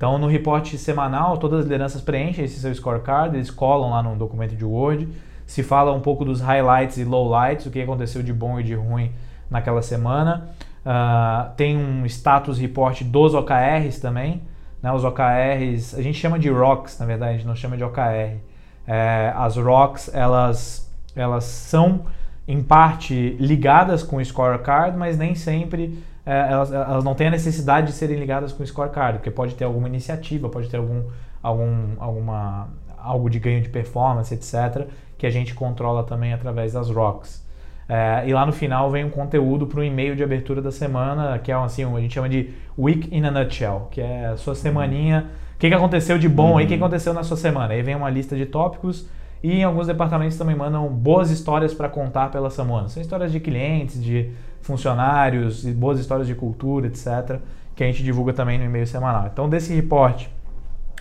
[0.00, 4.16] Então, no reporte semanal, todas as lideranças preenchem esse seu scorecard, eles colam lá no
[4.16, 5.06] documento de Word,
[5.44, 8.74] se fala um pouco dos highlights e lowlights, o que aconteceu de bom e de
[8.74, 9.12] ruim
[9.50, 10.48] naquela semana.
[10.86, 14.40] Ah, tem um status report dos OKRs também.
[14.82, 14.90] Né?
[14.90, 18.38] Os OKRs, a gente chama de ROCs, na verdade, a gente não chama de OKR.
[18.86, 22.06] É, as ROCs, elas, elas são
[22.48, 27.30] em parte ligadas com o scorecard, mas nem sempre é, elas, elas não têm a
[27.30, 31.02] necessidade de serem ligadas com o scorecard, porque pode ter alguma iniciativa, pode ter algum,
[31.42, 36.88] algum, alguma, algo de ganho de performance, etc., que a gente controla também através das
[36.90, 37.46] ROCs.
[37.88, 41.38] É, e lá no final vem um conteúdo para o e-mail de abertura da semana,
[41.40, 44.54] que é assim, a gente chama de Week in a Nutshell, que é a sua
[44.54, 47.74] semaninha, o que, que aconteceu de bom aí, o que que aconteceu na sua semana.
[47.74, 49.08] Aí vem uma lista de tópicos
[49.42, 52.88] e em alguns departamentos também mandam boas histórias para contar pela semana.
[52.88, 54.30] São histórias de clientes, de
[54.62, 57.38] funcionários, e boas histórias de cultura, etc.,
[57.74, 59.28] que a gente divulga também no e-mail semanal.
[59.32, 60.30] Então, desse reporte,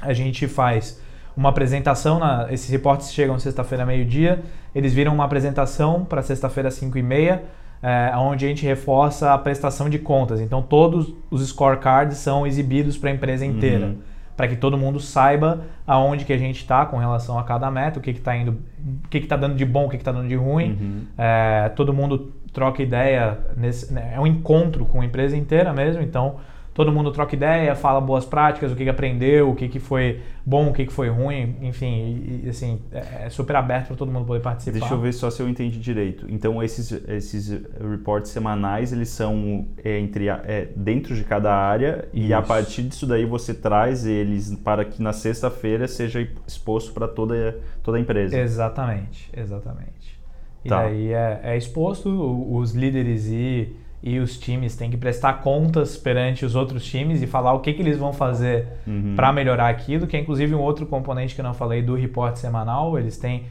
[0.02, 1.02] a gente faz
[1.36, 4.41] uma apresentação, na, esses reportes chegam sexta-feira meio-dia,
[4.74, 7.43] eles viram uma apresentação para sexta-feira 5 e meia,
[7.82, 10.41] é, onde a gente reforça a prestação de contas.
[10.41, 13.98] Então todos os scorecards são exibidos para a empresa inteira, Uhum.
[14.36, 18.00] para que todo mundo saiba aonde que a gente está com relação a cada meta,
[18.00, 18.58] o que está indo,
[19.06, 20.72] o que está dando de bom, o que está dando de ruim.
[20.72, 21.02] Uhum.
[21.17, 26.01] É, todo mundo troca ideia, nesse, né, é um encontro com a empresa inteira mesmo,
[26.01, 26.38] então
[26.79, 30.21] todo mundo troca ideia, fala boas práticas, o que, que aprendeu, o que, que foi
[30.45, 34.09] bom, o que, que foi ruim, enfim, e, assim, é, é super aberto para todo
[34.09, 34.79] mundo poder participar.
[34.79, 36.25] Deixa eu ver só se eu entendi direito.
[36.29, 37.49] Então, esses, esses
[37.81, 42.47] reportes semanais, eles são é, entre, é, dentro de cada área e a Isso.
[42.47, 47.97] partir disso daí você traz eles para que na sexta-feira seja exposto para toda, toda
[47.97, 48.39] a empresa.
[48.39, 50.18] Exatamente, exatamente.
[50.63, 50.84] E Tá.
[50.84, 52.10] daí é, é exposto,
[52.54, 57.28] os líderes e, e os times têm que prestar contas perante os outros times e
[57.28, 59.13] falar o que, que eles vão fazer Uhum.
[59.15, 62.39] para melhorar aquilo, que é inclusive um outro componente que eu não falei do reporte
[62.39, 62.98] semanal.
[63.00, 63.45] Eles têm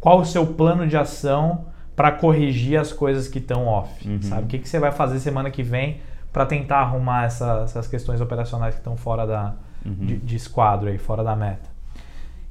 [0.00, 4.20] qual o seu plano de ação para corrigir as coisas que estão off, Uhum.
[4.22, 4.42] sabe?
[4.42, 5.98] O que, que você vai fazer semana que vem
[6.32, 9.54] para tentar arrumar essa- essas questões operacionais que estão fora da,
[9.86, 9.92] Uhum.
[10.06, 11.68] de, de esquadro aí, fora da meta.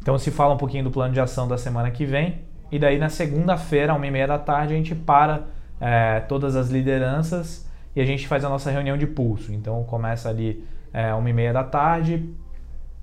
[0.01, 2.39] Então se fala um pouquinho do plano de ação da semana que vem
[2.73, 5.43] e daí na segunda-feira, uma e meia da tarde, a gente para
[5.79, 9.53] é, todas as lideranças e a gente faz a nossa reunião de pulso.
[9.53, 12.27] Então começa ali é, uma e meia da tarde,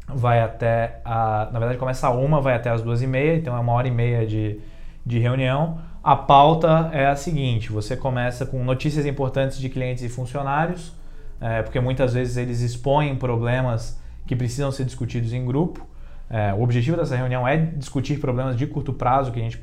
[0.09, 3.57] vai até a, na verdade começa a uma, vai até as duas e meia, então
[3.57, 4.59] é uma hora e meia de,
[5.07, 5.79] de reunião.
[6.03, 10.93] A pauta é a seguinte: você começa com notícias importantes de clientes e funcionários,
[11.41, 15.87] é, porque muitas vezes eles expõem problemas que precisam ser discutidos em grupo.
[16.31, 19.61] É, o objetivo dessa reunião é discutir problemas de curto prazo que a gente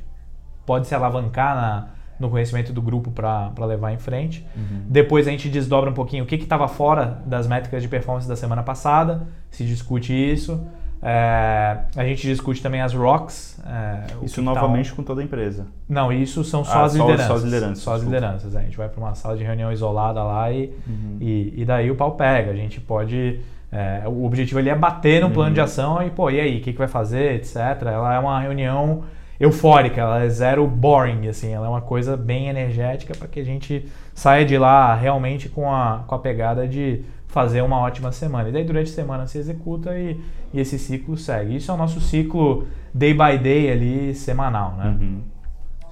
[0.65, 1.87] pode se alavancar na,
[2.19, 4.45] no conhecimento do grupo para levar em frente.
[4.85, 8.35] Depois a gente desdobra um pouquinho o que estava fora das métricas de performance da
[8.35, 10.61] semana passada, se discute isso.
[11.01, 13.61] É, a gente discute também as ROCs.
[13.65, 15.67] é, Isso tá novamente com toda a empresa.
[15.87, 17.27] não, isso são só Ah, as só- lideranças.
[17.27, 18.15] só as lideranças, Só as desculpa.
[18.19, 18.55] lideranças.
[18.55, 21.17] A gente vai para uma sala de reunião isolada lá e, Uhum.
[21.21, 22.51] e, e daí o pau pega.
[22.51, 23.39] A gente pode.
[23.71, 25.53] É, o objetivo ali é bater no plano Uhum.
[25.53, 27.57] de ação e, pô, e aí, o que, que vai fazer, etc.
[27.81, 29.03] Ela é uma reunião
[29.39, 33.45] eufórica, ela é zero boring, assim, ela é uma coisa bem energética para que a
[33.45, 38.49] gente saia de lá realmente com a, com a pegada de fazer uma ótima semana.
[38.49, 40.19] E daí durante a semana se executa e,
[40.53, 41.57] e esse ciclo segue.
[41.57, 44.97] Isso é o nosso ciclo day by day ali, semanal, né?
[44.99, 45.21] Uhum.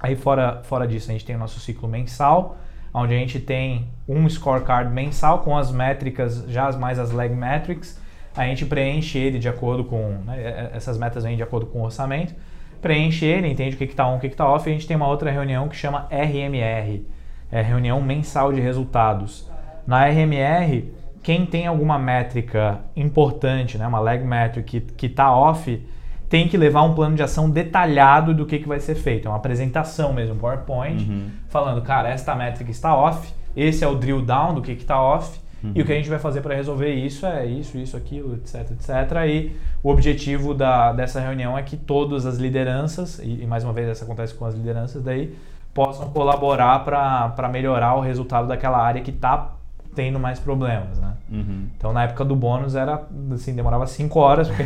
[0.00, 2.56] Aí fora, fora disso, a gente tem o nosso ciclo mensal,
[3.02, 8.00] onde a gente tem um scorecard mensal com as métricas, já mais as lag metrics.
[8.34, 10.18] A gente preenche ele de acordo com.
[10.24, 12.34] né, essas metas vêm de acordo com o orçamento.
[12.80, 14.96] Preenche ele, entende o que está on, o que está off, e a gente tem
[14.96, 17.04] uma outra reunião que chama RMR,
[17.50, 19.50] é reunião mensal de resultados.
[19.86, 25.82] Na RMR, quem tem alguma métrica importante, né, uma lag metric que está off,
[26.28, 29.26] tem que levar um plano de ação detalhado do que, que vai ser feito.
[29.26, 31.30] É uma apresentação mesmo, PowerPoint, Uhum.
[31.48, 35.38] falando, cara, esta métrica está off, esse é o drill down do que está off,
[35.74, 38.70] e o que a gente vai fazer para resolver isso é isso, isso, aquilo, etc,
[38.72, 38.90] etc.
[39.26, 43.72] E o objetivo da, dessa reunião é que todas as lideranças, e, e mais uma
[43.72, 45.34] vez isso acontece com as lideranças daí,
[45.74, 49.55] possam colaborar para melhorar o resultado daquela área que está
[49.96, 51.14] tendo mais problemas, né?
[51.32, 51.66] Uhum.
[51.76, 54.62] Então na época do bônus era assim, demorava 5 horas, porque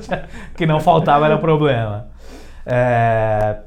[0.56, 2.08] que não faltava era problema.
[2.66, 3.58] É,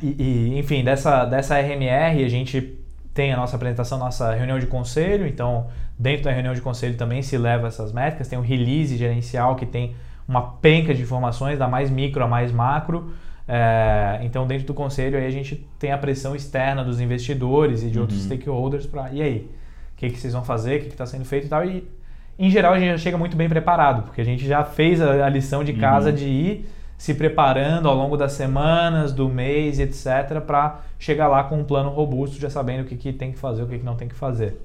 [0.00, 2.78] e, e, enfim, dessa, dessa RMR a gente
[3.12, 5.66] tem a nossa apresentação, nossa reunião de conselho, então
[5.98, 9.66] dentro da reunião de conselho também se leva essas métricas, tem um release gerencial que
[9.66, 9.94] tem
[10.28, 13.12] uma penca de informações, da mais micro a mais macro.
[13.48, 17.90] É, então dentro do conselho aí a gente tem a pressão externa dos investidores e
[17.90, 19.50] de outros stakeholders para e aí,
[20.00, 21.64] que, que vocês vão fazer, o que está sendo feito e tal.
[21.64, 21.86] E
[22.38, 25.26] em geral a gente já chega muito bem preparado, porque a gente já fez a,
[25.26, 30.40] a lição de casa de ir se preparando ao longo das semanas, do mês, etc,
[30.46, 33.62] para chegar lá com um plano robusto, já sabendo o que, que tem que fazer,
[33.62, 34.56] o que, que não tem que fazer.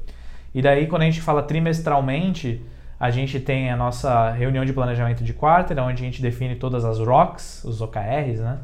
[0.53, 2.61] E daí quando a gente fala trimestralmente,
[2.97, 6.85] a gente tem a nossa reunião de planejamento de quarter, onde a gente define todas
[6.85, 8.59] as ROCs, os OKRs, né?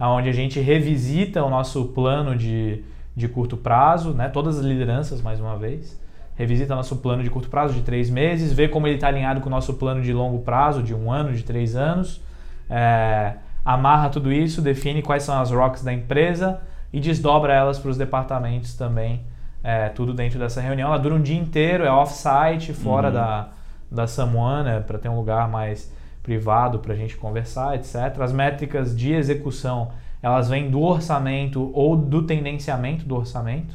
[0.00, 2.82] Onde a gente revisita o nosso plano de,
[3.14, 4.28] de curto prazo, né?
[4.28, 6.02] Todas as lideranças, mais uma vez.
[6.36, 9.46] Revisita nosso plano de curto prazo de três meses, vê como ele está alinhado com
[9.46, 12.20] o nosso plano de longo prazo, de um ano, de três anos.
[12.68, 16.60] É, amarra tudo isso, define quais são as ROCs da empresa
[16.92, 19.22] e desdobra elas para os departamentos também.
[19.62, 20.88] É, tudo dentro dessa reunião.
[20.88, 23.48] Ela dura um dia inteiro, é off-site, fora da,
[23.90, 25.90] da Samuana, para ter um lugar mais
[26.22, 28.18] privado para a gente conversar, etc.
[28.20, 29.90] As métricas de execução,
[30.22, 33.74] elas vêm do orçamento ou do tendenciamento do orçamento,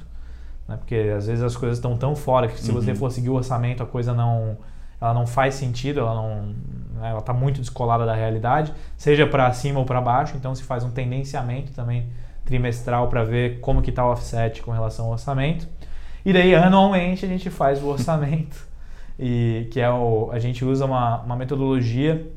[0.69, 0.77] né?
[0.77, 3.81] porque às vezes as coisas estão tão fora que se você for seguir o orçamento,
[3.81, 4.55] a coisa não,
[5.01, 6.43] ela não faz sentido, ela não,
[6.93, 10.63] né, ela está muito descolada da realidade, seja para cima ou para baixo, então se
[10.63, 12.07] faz um tendenciamento também
[12.45, 15.67] trimestral para ver como que está o offset com relação ao orçamento.
[16.23, 18.67] E daí anualmente a gente faz o orçamento
[19.17, 22.31] e que é o a gente usa uma, uma metodologia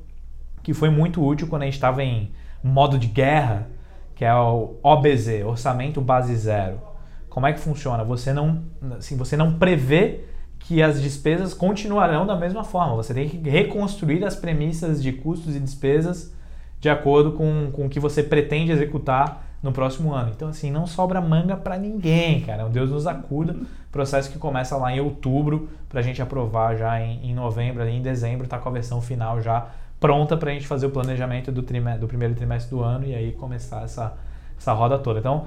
[0.62, 2.30] que foi muito útil quando a gente estava em
[2.64, 3.68] modo de guerra,
[4.14, 6.91] que é o OBZ, orçamento base zero.
[7.32, 8.04] Como é que funciona?
[8.04, 8.62] Você não,
[8.98, 10.20] assim, você não prevê
[10.58, 12.94] que as despesas continuarão da mesma forma.
[12.96, 16.30] Você tem que reconstruir as premissas de custos e despesas
[16.78, 20.30] de acordo com, com o que você pretende executar no próximo ano.
[20.36, 22.68] Então, assim, não sobra manga para ninguém, cara.
[22.68, 23.56] Deus nos acuda.
[23.90, 27.92] Processo que começa lá em outubro para a gente aprovar já em, em novembro, ali
[27.92, 29.68] em dezembro, tá com a versão final já
[29.98, 33.14] pronta para a gente fazer o planejamento do, trime- do primeiro trimestre do ano e
[33.14, 34.12] aí começar essa,
[34.58, 35.20] essa roda toda.
[35.20, 35.46] Então,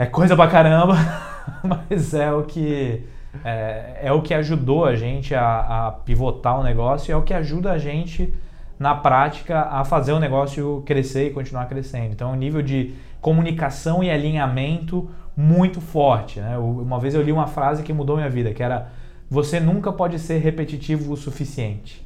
[0.00, 0.94] é coisa pra caramba,
[1.62, 3.04] mas é o que
[3.44, 7.20] é, é o que ajudou a gente a, a pivotar o negócio e é o
[7.20, 8.32] que ajuda a gente
[8.78, 12.14] na prática a fazer o negócio crescer e continuar crescendo.
[12.14, 16.40] Então, um nível de comunicação e alinhamento muito forte.
[16.40, 16.56] Né?
[16.56, 18.88] Uma vez eu li uma frase que mudou minha vida, que era
[19.28, 22.02] você nunca pode ser repetitivo o suficiente.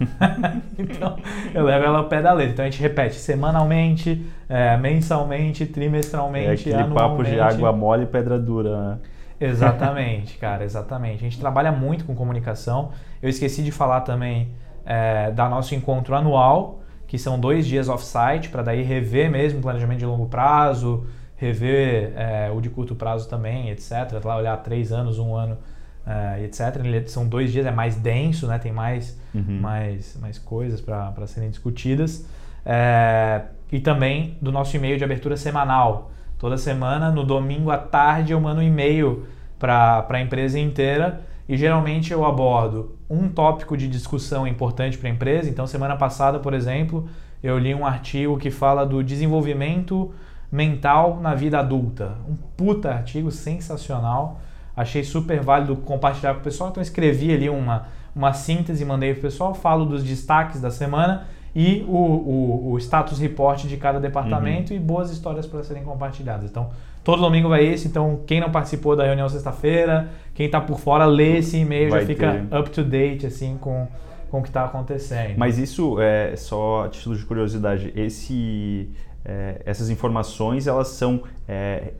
[0.78, 1.16] então,
[1.52, 2.52] eu levo ela ao pé da letra.
[2.52, 8.06] Então, a gente repete semanalmente, é, mensalmente, É trimestralmente, aquele papo de água mole e
[8.06, 8.98] pedra dura, né?
[9.40, 11.16] Exatamente, cara, exatamente.
[11.16, 12.90] A gente trabalha muito com comunicação.
[13.20, 14.50] Eu esqueci de falar também
[14.86, 19.62] é, da nosso encontro anual, que são dois dias off-site, para daí rever mesmo o
[19.62, 23.92] planejamento de longo prazo, rever é, o de curto prazo também, etc.
[24.24, 25.58] Lá olhar três anos, um ano,
[26.06, 26.60] é, etc.
[26.84, 28.58] Ele- São dois dias, é mais denso, né?
[28.58, 29.18] tem mais,
[29.60, 32.26] mais, mais coisas para serem discutidas.
[32.64, 36.10] É, e também do nosso e-mail de abertura semanal.
[36.38, 39.26] Toda semana, no domingo à tarde, eu mando um e-mail
[39.58, 45.12] para a empresa inteira e geralmente eu abordo um tópico de discussão importante para a
[45.12, 45.48] empresa.
[45.48, 47.08] Então, semana passada, por exemplo,
[47.42, 50.12] eu li um artigo que fala do desenvolvimento
[50.50, 52.12] mental na vida adulta.
[52.28, 54.40] Um puta artigo sensacional.
[54.76, 56.70] Achei super válido compartilhar com o pessoal.
[56.70, 59.54] Então, escrevi ali uma, uma síntese, mandei para o pessoal.
[59.54, 64.78] Falo dos destaques da semana e o, o, o status report de cada departamento e
[64.78, 66.50] boas histórias para serem compartilhadas.
[66.50, 66.70] Então,
[67.04, 67.86] todo domingo vai esse.
[67.86, 71.96] Então, quem não participou da reunião sexta-feira, quem está por fora, lê esse e-mail, já
[71.96, 72.58] Vai fica ter.
[72.58, 73.86] up to date assim com,
[74.30, 75.34] com o que está acontecendo.
[75.36, 77.92] Mas isso é só a título de curiosidade.
[77.94, 78.90] Esse,
[79.24, 81.92] é, essas informações elas são é,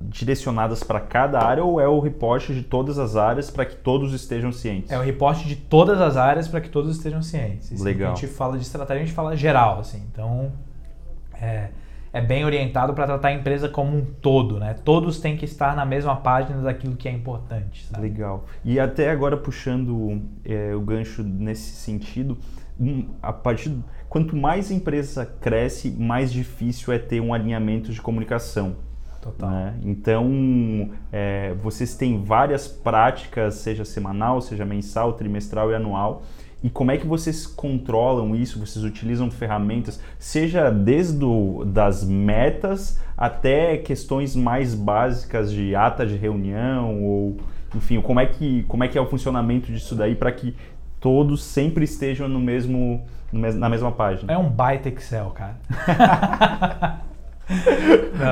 [0.00, 4.12] direcionadas para cada área ou é o reporte de todas as áreas para que todos
[4.12, 4.90] estejam cientes?
[4.90, 7.70] É o reporte de todas as áreas para que todos estejam cientes.
[7.70, 8.12] Isso Legal.
[8.12, 10.02] A gente fala de estratégia, a gente fala geral, assim.
[10.10, 10.52] Então,
[11.40, 11.68] é,
[12.12, 14.74] é bem orientado para tratar a empresa como um todo, né?
[14.84, 17.86] Todos têm que estar na mesma página daquilo que é importante.
[17.86, 18.02] Sabe?
[18.02, 18.44] Legal.
[18.64, 22.36] E até agora puxando é, o gancho nesse sentido,
[22.78, 23.72] um, a partir
[24.08, 28.76] quanto mais a empresa cresce, mais difícil é ter um alinhamento de comunicação.
[29.22, 29.48] Total.
[29.48, 29.74] né?
[29.84, 36.24] Então, é, vocês têm várias práticas, seja semanal, seja mensal, trimestral e anual.
[36.62, 38.58] E como é que vocês controlam isso?
[38.58, 46.16] Vocês utilizam ferramentas, seja desde o, das metas até questões mais básicas de ata de
[46.16, 47.36] reunião ou,
[47.74, 50.54] enfim, como é que como é que é o funcionamento disso daí para que
[51.00, 54.32] todos sempre estejam no mesmo na mesma página?
[54.32, 55.56] É um baita Excel, cara.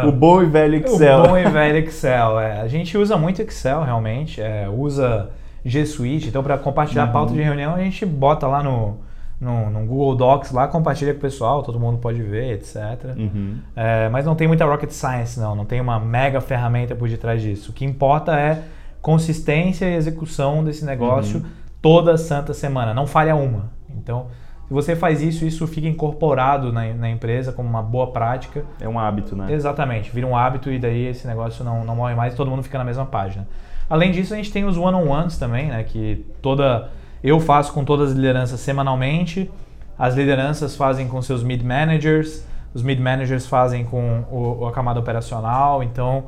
[0.08, 1.18] O bom e velho Excel.
[1.18, 2.40] O bom e velho Excel.
[2.40, 2.60] É.
[2.60, 4.40] A gente usa muito Excel, realmente.
[4.40, 5.30] é, usa
[5.64, 6.28] G Suite.
[6.28, 8.98] Então, para compartilhar a pauta de reunião, a gente bota lá no,
[9.40, 12.76] no, no Google Docs, lá compartilha com o pessoal, todo mundo pode ver, etc.
[13.16, 13.58] Uhum.
[13.74, 15.54] É, mas não tem muita rocket science, não.
[15.54, 17.70] Não tem uma mega ferramenta por detrás disso.
[17.70, 18.62] O que importa é
[19.00, 21.44] consistência e execução desse negócio
[21.80, 22.92] toda santa semana.
[22.92, 23.70] Não falha uma.
[23.96, 24.26] Então,
[24.70, 28.64] se você faz isso, isso fica incorporado na, na empresa como uma boa prática.
[28.80, 29.46] É um hábito, né?
[29.52, 32.62] Exatamente, vira um hábito e daí esse negócio não, não morre mais e todo mundo
[32.62, 33.48] fica na mesma página.
[33.88, 35.82] Além disso, a gente tem os one-on-ones também, né?
[35.82, 36.88] Que toda.
[37.20, 39.50] Eu faço com todas as lideranças semanalmente,
[39.98, 46.26] as lideranças fazem com seus mid-managers, os mid-managers fazem com o, a camada operacional, então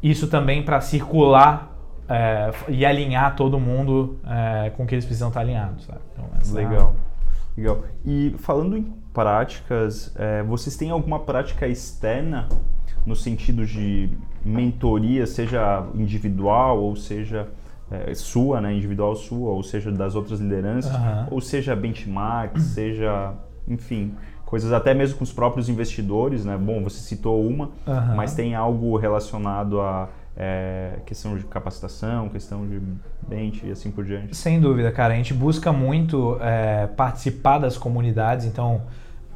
[0.00, 1.72] isso também para circular
[2.08, 5.98] é, e alinhar todo mundo é, com o que eles precisam estar alinhados, sabe?
[6.12, 6.94] Então, essa- Legal.
[7.56, 7.84] Legal.
[8.04, 12.48] E falando em práticas, é, vocês têm alguma prática externa
[13.04, 14.10] no sentido de
[14.44, 17.48] mentoria, seja individual ou seja
[17.90, 21.28] é, sua, né, individual sua, ou seja das outras lideranças, Aham.
[21.30, 23.34] ou seja benchmark, seja,
[23.68, 24.14] enfim,
[24.46, 26.56] coisas até mesmo com os próprios investidores, né?
[26.56, 28.14] Bom, você citou uma, Aham.
[28.14, 32.80] mas tem algo relacionado a é, questão de capacitação, questão de
[33.28, 34.36] bench e assim por diante.
[34.36, 35.14] Sem dúvida, cara.
[35.14, 38.46] A gente busca muito é, participar das comunidades.
[38.46, 38.82] Então,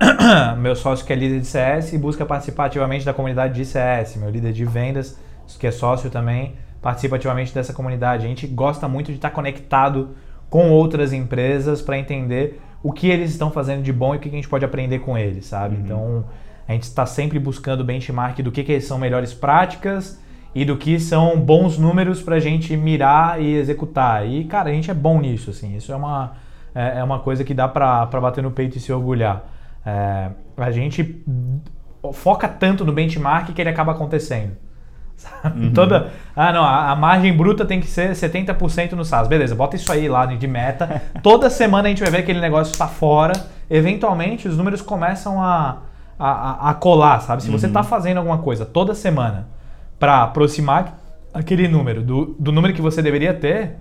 [0.59, 4.17] meu sócio que é líder de CS busca participar ativamente da comunidade de CS.
[4.17, 5.19] Meu líder de vendas,
[5.59, 8.25] que é sócio também, participa ativamente dessa comunidade.
[8.25, 10.17] A gente gosta muito de estar conectado
[10.49, 14.29] com outras empresas para entender o que eles estão fazendo de bom e o que
[14.29, 15.77] a gente pode aprender com eles, sabe?
[15.77, 16.25] Então,
[16.69, 20.21] a gente está sempre buscando benchmark do que, que são melhores práticas
[20.57, 24.27] e do que são bons números para a gente mirar e executar.
[24.27, 25.77] E, cara, a gente é bom nisso, assim.
[25.77, 26.33] Isso é uma,
[26.75, 29.45] é, é uma coisa que dá para bater no peito e se orgulhar.
[29.85, 31.23] É, a gente
[32.15, 34.53] foca tanto no benchmark que ele acaba acontecendo.
[35.15, 35.69] Sabe?
[35.77, 39.29] Toda, ah, não, a, a margem bruta tem que ser 70% no SaaS.
[39.29, 41.03] Beleza, bota isso aí lá de meta.
[41.23, 43.35] Toda semana a gente vai ver que aquele negócio está fora.
[43.69, 45.81] Eventualmente, os números começam a,
[46.19, 47.43] a, a- colar, sabe?
[47.43, 49.55] Se você está fazendo alguma coisa toda semana
[49.99, 50.99] para aproximar
[51.33, 53.77] aquele número do, do número que você deveria ter,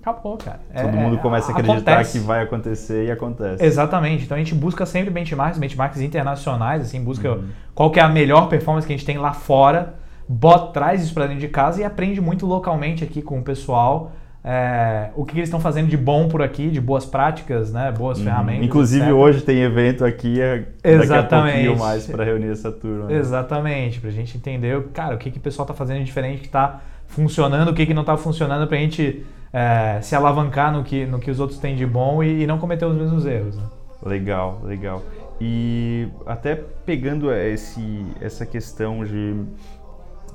[0.00, 0.60] acabou, cara.
[0.74, 2.18] Todo É- mundo começa a acreditar acontece.
[2.18, 3.64] que vai acontecer e acontece.
[3.64, 4.24] Exatamente.
[4.24, 7.40] Então a gente busca sempre benchmarks, benchmarks internacionais, assim, busca
[7.74, 9.94] qual que é a melhor performance que a gente tem lá fora,
[10.28, 14.12] bota, traz isso para dentro de casa e aprende muito localmente aqui com o pessoal.
[14.44, 17.92] É, o que, eles estão fazendo de bom por aqui, de boas práticas, né?
[17.96, 18.64] Boas ferramentas.
[18.64, 19.14] Inclusive etc.
[19.14, 21.52] hoje tem evento aqui, é, daqui a Exatamente.
[21.52, 23.06] pouquinho mais para reunir essa turma.
[23.06, 23.16] né?
[23.16, 26.48] Exatamente, pra gente entender, cara, o que, que o pessoal tá fazendo de diferente, que
[26.48, 31.06] tá funcionando, o que, que não tá funcionando, pra gente é, se alavancar no que,
[31.06, 33.56] no que os outros têm de bom e, e não cometer os mesmos erros.
[33.56, 33.62] né?
[34.04, 35.02] Legal, legal.
[35.40, 39.36] E até pegando esse, essa questão de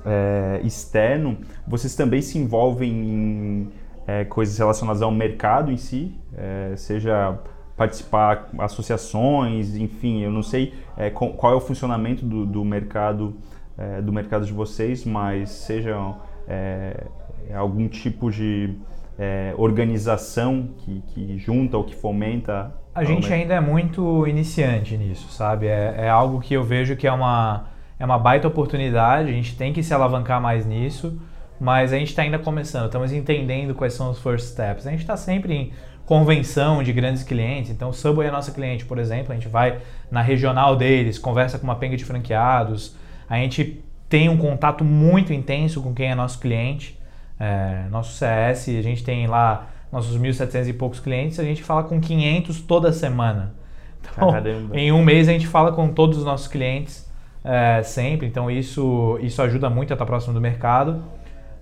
[0.05, 1.37] é, externo,
[1.67, 3.69] vocês também se envolvem em
[4.07, 7.37] é, coisas relacionadas ao mercado em si, é, seja
[7.75, 13.35] participar associações, enfim, eu não sei é, qual, é o funcionamento do, do mercado
[13.77, 16.15] é, do mercado de vocês, mas seja
[16.47, 17.05] é,
[17.53, 18.73] algum tipo de
[19.19, 25.29] é, organização que, que junta ou que fomenta A gente ainda é muito iniciante nisso,
[25.29, 25.67] sabe?
[25.67, 27.65] É, é algo que eu vejo que é uma,
[27.99, 31.19] é uma baita oportunidade, a gente tem que se alavancar mais nisso,
[31.59, 34.85] mas a gente está ainda começando, estamos entendendo quais são os first steps.
[34.85, 35.73] A gente está sempre em
[36.05, 39.79] convenção de grandes clientes, então o Subway é nossa cliente, por exemplo, a gente vai
[40.09, 42.95] na regional deles, conversa com uma penga de franqueados,
[43.29, 46.97] a gente tem um contato muito intenso com quem é nosso cliente,
[47.37, 51.83] é, nosso CS, a gente tem lá nossos 1.700 e poucos clientes, a gente fala
[51.83, 53.53] com 500 toda semana.
[54.01, 54.77] Então, Caramba.
[54.79, 57.05] em um mês a gente fala com todos os nossos clientes
[57.43, 61.03] é, sempre, então isso, isso ajuda muito a estar próximo do mercado.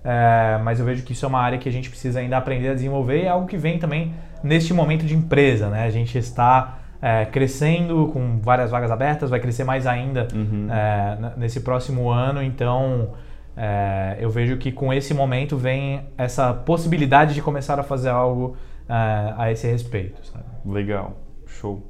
[0.08, 2.68] É, mas eu vejo que isso é uma área que a gente precisa ainda aprender
[2.68, 5.84] a desenvolver e é algo que vem também neste momento de empresa, né?
[5.84, 10.68] A gente está é, crescendo com várias vagas abertas, vai crescer mais ainda Uhum.
[10.70, 12.40] é, nesse próximo ano.
[12.40, 13.14] Então,
[13.56, 18.56] é, eu vejo que com esse momento vem essa possibilidade de começar a fazer algo
[18.88, 20.24] é, a esse respeito.
[20.24, 20.44] Sabe?
[20.64, 21.82] Legal, show.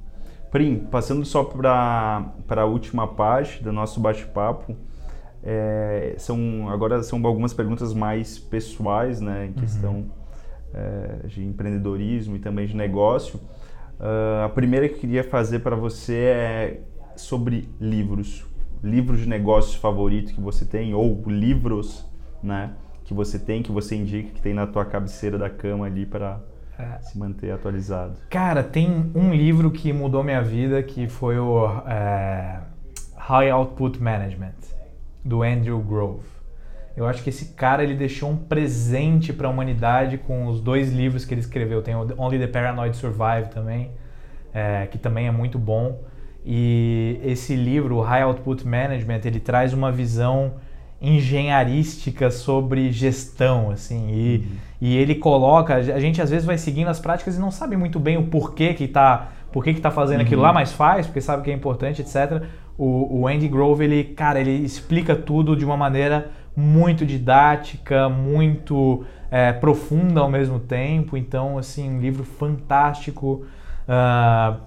[0.50, 4.74] Prim, passando só para a última parte do nosso bate-papo,
[5.48, 10.06] é, são, agora são algumas perguntas mais pessoais, né, em questão
[10.74, 13.40] é, de empreendedorismo e também de negócio.
[14.00, 16.80] Ah, a primeira que eu queria fazer para você é
[17.14, 18.44] sobre livros.
[18.82, 22.04] Livro de negócio favorito que você tem, ou livros
[22.42, 22.72] né,
[23.04, 26.40] que você tem, que você indica, que tem na tua cabeceira da cama ali para
[26.78, 26.98] É.
[27.00, 28.16] se manter atualizado.
[28.28, 32.60] Cara, tem um livro que mudou minha vida que foi o é,
[33.16, 34.75] High Output Management
[35.26, 36.36] do Andrew Grove.
[36.96, 40.90] Eu acho que esse cara ele deixou um presente para a humanidade com os dois
[40.90, 41.82] livros que ele escreveu.
[41.82, 43.90] Tem o Only the Paranoid Survive também,
[44.54, 46.00] é, que também é muito bom.
[46.44, 50.54] E esse livro, o High Output Management, ele traz uma visão
[51.02, 54.48] engenharística sobre gestão, assim, e,
[54.80, 58.00] e ele coloca, a gente às vezes vai seguindo as práticas e não sabe muito
[58.00, 61.42] bem o porquê que tá, por que tá fazendo aquilo lá, mas faz, porque sabe
[61.42, 62.44] que é importante, etc.
[62.78, 69.04] O, o Andy Grove, ele, cara, ele explica tudo de uma maneira muito didática, muito
[69.30, 73.44] é, profunda ao mesmo tempo, então, assim, um livro fantástico,
[73.88, 74.58] ah,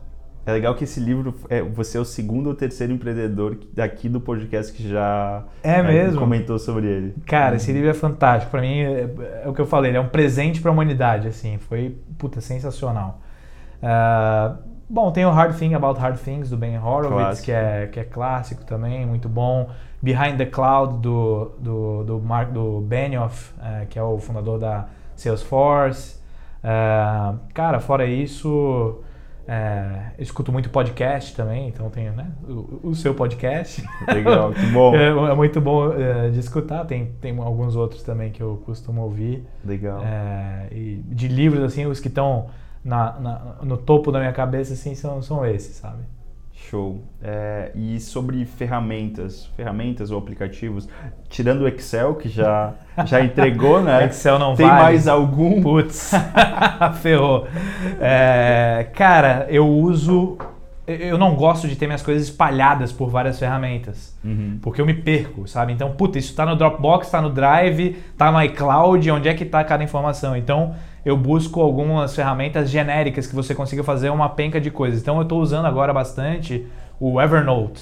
[0.46, 4.20] É legal que esse livro, é, você é o segundo ou terceiro empreendedor daqui do
[4.20, 6.20] podcast que já É mesmo?
[6.20, 7.16] comentou sobre ele.
[7.26, 8.50] Cara, esse livro é fantástico.
[8.50, 9.10] Pra mim, é,
[9.44, 11.58] é o que eu falei, ele é um presente pra humanidade, assim.
[11.60, 13.20] Foi, puta, sensacional.
[13.82, 14.56] Ah,
[14.90, 17.46] bom, tem o Hard Thing About Hard Things, do Ben Horowitz, Clássico.
[17.46, 19.70] que é, que é clássico também, muito bom.
[20.02, 24.88] Behind the Cloud, do, do, do, Mark, do Benioff, eh, que é o fundador da
[25.16, 26.18] Salesforce.
[26.64, 29.02] Ah, cara, fora isso...
[30.18, 33.84] eu escuto muito podcast também, então tenho né, o, o seu podcast.
[34.08, 34.96] Legal, que bom.
[34.96, 39.02] É, é muito bom é, de escutar, tem, tem alguns outros também que eu costumo
[39.02, 39.46] ouvir.
[39.66, 40.02] Legal.
[40.02, 42.48] É, e de livros, assim, os que estão
[42.84, 46.04] na, na- no topo da minha cabeça, assim, são, são esses, sabe?
[46.54, 47.02] Show.
[47.24, 50.90] É, e sobre ferramentas, ferramentas ou aplicativos,
[51.30, 52.74] tirando o Excel, que já,
[53.06, 54.06] já entregou, né?
[54.06, 54.82] Excel não Tem vale.
[54.84, 55.62] mais algum?
[55.62, 56.12] Putz,
[57.02, 57.48] ferrou.
[58.00, 60.38] É, cara, eu uso...
[60.88, 64.18] Eu não gosto de ter minhas coisas espalhadas por várias ferramentas.
[64.24, 64.58] Uhum.
[64.60, 65.72] Porque eu me perco, sabe?
[65.72, 69.46] Então, puta, isso tá no Dropbox, tá no Drive, tá no iCloud, onde é que
[69.46, 70.36] tá cada informação?
[70.36, 70.74] Então,
[71.06, 75.02] eu busco algumas ferramentas genéricas que você consiga fazer uma penca de coisas.
[75.02, 76.66] Então, eu tô usando agora bastante
[77.00, 77.82] o Evernote.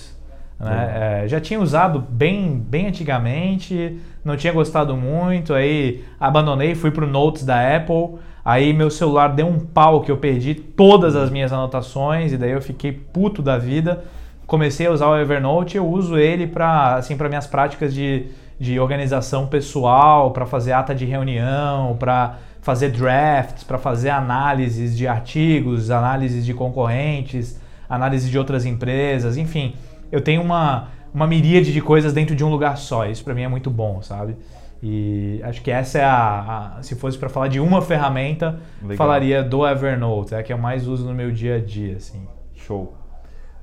[0.60, 1.24] né?
[1.24, 7.08] É, já tinha usado bem, bem antigamente, não tinha gostado muito, aí abandonei, fui pro
[7.08, 8.20] Notes da Apple.
[8.44, 12.52] Aí meu celular deu um pau que eu perdi todas as minhas anotações e daí
[12.52, 14.04] eu fiquei puto da vida
[14.48, 18.80] comecei a usar o Evernote, eu uso ele para assim, para minhas práticas de, de
[18.80, 22.38] organização pessoal, para fazer ata de reunião, para
[22.68, 27.58] fazer drafts, para fazer análises de artigos, análises de concorrentes,
[27.90, 29.74] análise de outras empresas, enfim,
[30.12, 33.06] eu tenho uma, uma miríade de coisas dentro de um lugar só.
[33.06, 34.36] Isso para mim é muito bom, sabe?
[34.84, 38.98] E acho que essa é a, a- se fosse para falar de uma ferramenta, Legal.
[38.98, 42.28] falaria do Evernote, é a que eu mais uso no meu dia a dia, assim.
[42.54, 42.94] Show.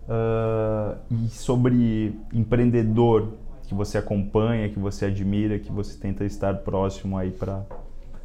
[0.09, 3.35] Ah, e sobre empreendedor
[3.69, 7.63] que você acompanha, que você admira, que você tenta estar próximo aí para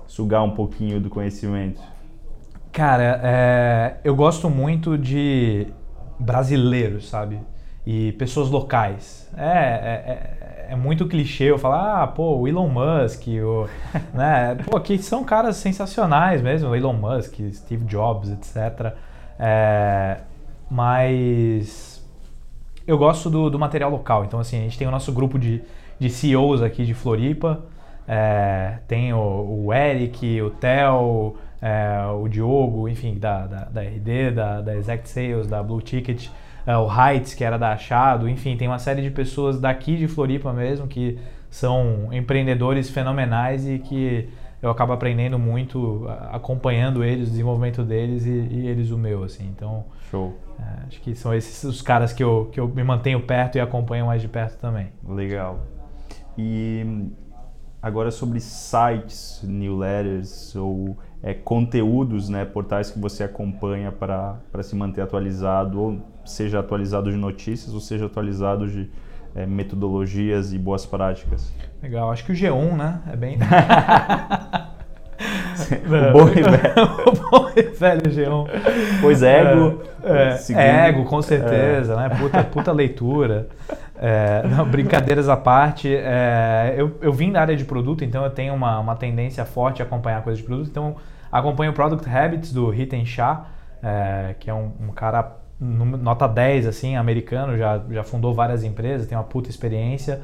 [0.09, 1.79] sugar um pouquinho do conhecimento.
[2.71, 5.67] Cara, é, eu gosto muito de
[6.19, 7.39] brasileiros, sabe?
[7.85, 9.29] E pessoas locais.
[9.37, 10.39] É, é, é-
[10.71, 13.67] é muito clichê eu falar, ah, pô, o Elon Musk, o,
[14.13, 14.55] né?
[14.69, 18.93] Pô, que são caras sensacionais mesmo, Elon Musk, Steve Jobs, etc.
[19.39, 20.17] É,
[20.69, 22.07] mas
[22.85, 24.25] eu gosto do, do material local.
[24.25, 25.63] Então, assim, a gente tem o nosso grupo de,
[25.99, 27.63] de CEOs aqui de Floripa.
[28.11, 34.31] É, tem o, o Eric, o Theo, é, o Diogo, enfim, da, da, da RD,
[34.31, 36.27] da, da Exact Sales, da Blue Ticket,
[36.65, 40.07] é, o Heights, que era da Achado, enfim, tem uma série de pessoas daqui de
[40.07, 41.19] Floripa mesmo que
[41.51, 44.27] são empreendedores fenomenais e que
[44.59, 49.47] eu acabo aprendendo muito, acompanhando eles, o desenvolvimento deles e, e eles o meu, assim.
[49.55, 50.35] Então, Show.
[50.59, 53.61] é, acho que são esses os caras que eu, que eu me mantenho perto e
[53.61, 54.87] acompanho mais de perto também.
[55.07, 55.59] Legal.
[56.37, 57.11] E
[57.81, 65.01] agora sobre sites, newsletters ou é, conteúdos, né, portais que você acompanha para se manter
[65.01, 68.89] atualizado, ou seja atualizado de notícias, ou seja atualizado de
[69.35, 71.51] é, metodologias e boas práticas.
[71.81, 73.01] Legal, acho que o G1, né?
[73.07, 73.37] É bem.
[75.85, 76.73] o bom e velho.
[77.05, 78.47] o bom e velho G1.
[79.01, 79.81] Pois ego.
[80.03, 82.09] É, segundo- ego, com certeza, né?
[82.09, 83.47] Puta, puta leitura.
[84.01, 88.29] É, não, brincadeiras à parte, é, eu, eu vim da área de produto, então eu
[88.29, 90.69] tenho uma, uma tendência forte a acompanhar coisas de produto.
[90.69, 90.95] Então,
[91.29, 93.47] acompanho o Product Habits do Hiten Shah,
[93.83, 99.05] é, que é um, um cara nota 10, assim, americano, já, já fundou várias empresas,
[99.05, 100.21] tem uma puta experiência.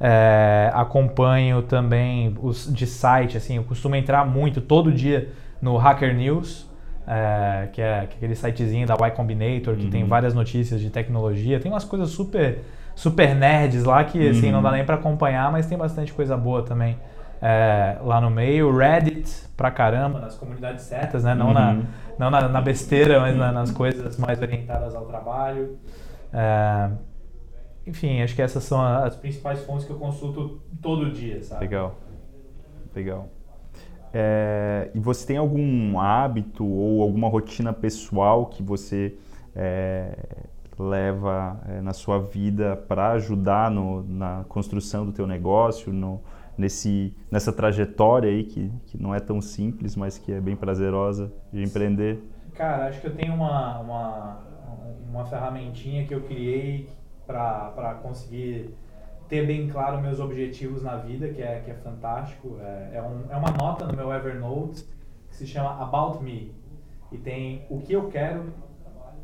[0.00, 5.28] É, acompanho também os de site, assim, eu costumo entrar muito todo dia
[5.60, 6.68] no Hacker News,
[7.06, 10.88] é, que, é, que é aquele sitezinho da Y Combinator, que tem várias notícias de
[10.90, 11.58] tecnologia.
[11.58, 12.60] Tem umas coisas super,
[12.94, 16.62] super nerds lá que assim, não dá nem para acompanhar, mas tem bastante coisa boa
[16.62, 16.96] também
[17.42, 18.76] é, lá no meio.
[18.76, 21.34] Reddit, pra caramba, nas comunidades certas, né?
[21.34, 21.82] Não, na, Uhum.
[22.18, 25.76] não na, na besteira, mas na- nas coisas mais orientadas ao trabalho.
[26.32, 26.90] É,
[27.88, 31.64] enfim, acho que essas são as principais fontes que eu consulto todo dia, sabe?
[31.64, 31.94] Legal.
[32.94, 33.28] Legal.
[34.12, 39.14] É, e você tem algum hábito ou alguma rotina pessoal que você
[39.54, 40.16] é,
[40.78, 46.20] leva é, na sua vida para ajudar no- na construção do teu negócio, no-
[46.56, 51.32] nesse, nessa trajetória aí que, que não é tão simples, mas que é bem prazerosa
[51.52, 52.20] de empreender?
[52.54, 54.40] Cara, acho que eu tenho uma, uma,
[55.08, 56.88] uma ferramentinha que eu criei
[57.28, 58.74] para conseguir
[59.28, 62.56] ter bem claro meus objetivos na vida, que é, que é fantástico.
[62.60, 64.84] É, é, um, é uma nota no meu Evernote
[65.28, 66.54] que se chama About Me.
[67.12, 68.46] E tem o que eu quero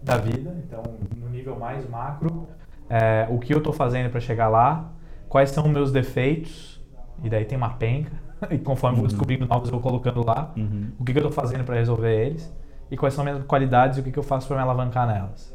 [0.02, 0.82] da vida, então
[1.16, 2.46] no nível mais macro,
[2.90, 4.92] é, o que eu estou fazendo para chegar lá,
[5.28, 6.82] quais são os meus defeitos,
[7.22, 8.12] e daí tem uma penca,
[8.50, 10.92] e conforme eu vou descobrindo novos eu vou colocando lá, Uhum.
[10.98, 12.54] o que, eu estou fazendo para resolver eles,
[12.90, 15.53] e quais são minhas qualidades e o que, que eu faço para me alavancar nelas.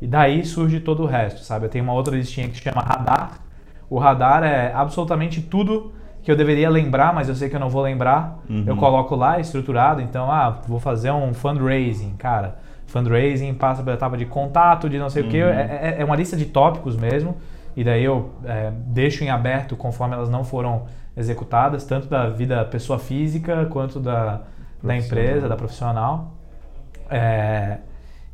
[0.00, 1.66] E daí surge todo o resto, sabe?
[1.66, 3.40] Eu tenho uma outra listinha que chama Radar.
[3.90, 5.92] O radar é absolutamente tudo
[6.22, 8.38] que eu deveria lembrar, mas eu sei que eu não vou lembrar.
[8.48, 8.64] Uhum.
[8.66, 12.58] Eu coloco lá estruturado, então, ah, vou fazer um fundraising, cara.
[12.86, 15.42] Fundraising passa pela etapa de contato, de não sei o que.
[15.42, 15.48] Uhum.
[15.48, 17.36] É, é- é uma lista de tópicos mesmo.
[17.76, 20.86] E daí eu é, deixo em aberto conforme elas não foram
[21.16, 24.40] executadas, tanto da vida pessoa física quanto da,
[24.82, 26.32] da empresa, da profissional.
[27.10, 27.78] É,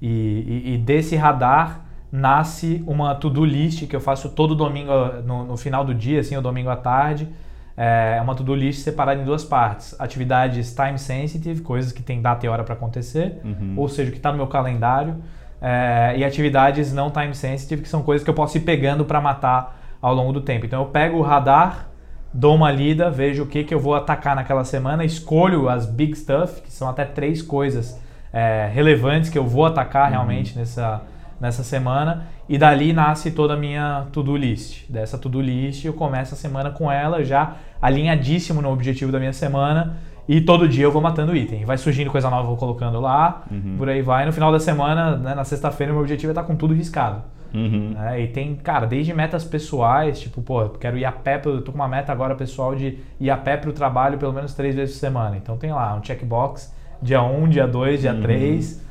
[0.07, 1.81] e, e- e desse radar
[2.13, 4.93] nasce uma to-do list que eu faço todo domingo
[5.27, 7.29] no, no final do dia, assim, o domingo à tarde.
[7.77, 9.97] É uma to-do list separada em duas partes.
[10.01, 13.75] Atividades time sensitive, coisas que tem data e hora para acontecer, Uhum.
[13.77, 15.17] ou seja, o que está no meu calendário.
[15.61, 19.21] É, e atividades não time sensitive, que são coisas que eu posso ir pegando para
[19.21, 20.67] matar ao longo do tempo.
[20.67, 21.89] Então eu pego o radar,
[22.33, 26.15] dou uma lida, vejo o que, que eu vou atacar naquela semana, escolho as big
[26.15, 27.99] stuff, que são até três coisas
[28.35, 31.01] é, relevantes que eu vou atacar realmente nessa,
[31.41, 34.91] nessa semana, e dali nasce toda a minha to-do list.
[34.91, 39.33] Dessa to-do list eu começo a semana com ela já alinhadíssimo no objetivo da minha
[39.33, 41.65] semana, e todo dia eu vou matando item.
[41.65, 43.45] Vai surgindo coisa nova, eu vou colocando lá,
[43.79, 44.25] por aí vai.
[44.27, 47.23] No final da semana, né, na sexta-feira, meu objetivo é estar com tudo riscado.
[47.53, 47.91] Uhum.
[47.95, 48.21] né?
[48.23, 51.63] E tem, cara, desde metas pessoais, tipo, pô, eu quero ir a pé, pro- eu
[51.63, 54.75] tô com uma meta agora pessoal de ir a pé pro trabalho pelo menos três
[54.75, 55.37] vezes por semana.
[55.37, 56.75] Então tem lá um checkbox,
[57.05, 58.83] dia 1, dia 2, dia 3.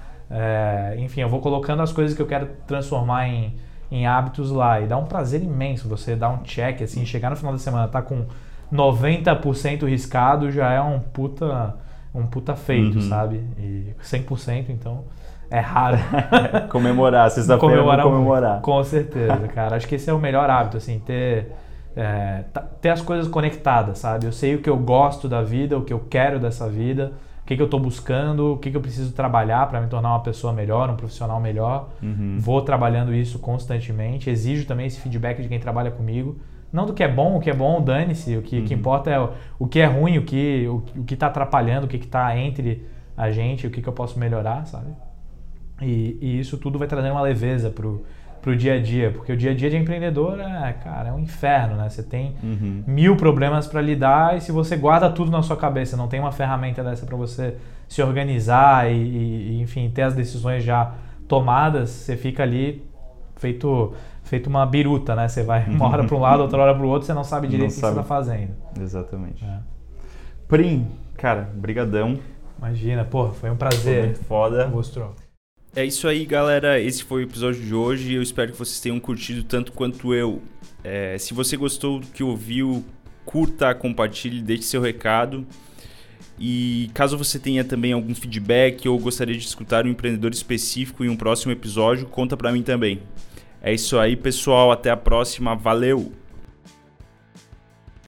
[0.99, 3.55] enfim, eu vou colocando as coisas que eu quero transformar em,
[3.91, 4.80] em hábitos lá.
[4.80, 7.88] E dá um prazer imenso você dar um check, assim, chegar no final da semana,
[7.88, 8.26] tá com
[8.72, 11.76] 90% riscado, já é um puta,
[12.14, 13.09] um puta feito, Uhum.
[13.09, 13.41] sabe?
[13.57, 15.03] E 100%, então,
[15.49, 15.97] é raro.
[16.70, 18.61] Comemorar, sexta-feira Comemorar comemorar.
[18.61, 19.76] Com certeza, cara.
[19.76, 21.51] Acho que esse é o melhor hábito, assim, ter,
[21.95, 24.26] é, ta- ter as coisas conectadas, sabe?
[24.26, 27.11] Eu sei o que eu gosto da vida, o que eu quero dessa vida,
[27.44, 30.12] o que, que eu estou buscando, o que, que eu preciso trabalhar para me tornar
[30.12, 31.89] uma pessoa melhor, um profissional melhor.
[32.02, 32.38] Uhum.
[32.39, 34.30] Vou trabalhando isso constantemente.
[34.30, 36.38] Exijo também esse feedback de quem trabalha comigo.
[36.72, 38.38] Não do que é bom, o que é bom, dane-se.
[38.38, 38.66] O que, Uhum.
[38.66, 39.30] que importa é o,
[39.60, 42.88] o que é ruim, o que o, o que está atrapalhando, o que está entre
[43.18, 44.88] a gente, o que, que eu posso melhorar, sabe?
[45.82, 48.06] E, e isso tudo vai trazendo uma leveza pro,
[48.44, 51.18] pro dia a dia, porque o dia a dia de empreendedor é, cara, é um
[51.20, 51.89] inferno, né?
[51.89, 52.84] Você tem Uhum.
[52.86, 56.32] mil problemas para lidar e se você guarda tudo na sua cabeça, não tem uma
[56.32, 57.56] ferramenta dessa para você
[57.88, 60.91] se organizar e, e, enfim, ter as decisões já
[61.28, 62.84] tomadas, você fica ali
[63.38, 65.28] feito feito uma biruta, né?
[65.28, 67.48] Você vai uma hora para um lado, outra hora para o outro, você não sabe
[67.48, 68.52] direito o que você está fazendo.
[68.80, 69.44] Exatamente.
[69.44, 69.58] É.
[70.48, 70.88] Prim,
[71.18, 72.20] cara, brigadão.
[72.58, 74.06] Imagina, pô, foi um Foi prazer.
[74.06, 74.68] muito foda.
[74.68, 75.14] Mostrou.
[75.76, 76.80] É isso aí, galera.
[76.80, 78.13] Esse foi o episódio de hoje.
[78.13, 80.39] Eu espero que vocês tenham curtido tanto quanto eu.
[80.84, 82.86] É, se você gostou do que ouviu,
[83.26, 85.47] curta, compartilhe, deixe seu recado.
[86.38, 91.09] E caso você tenha também algum feedback ou gostaria de escutar um empreendedor específico em
[91.09, 93.01] um próximo episódio, conta pra mim também.
[93.59, 94.71] É isso aí, pessoal.
[94.71, 95.55] Até a próxima.
[95.55, 96.22] Valeu!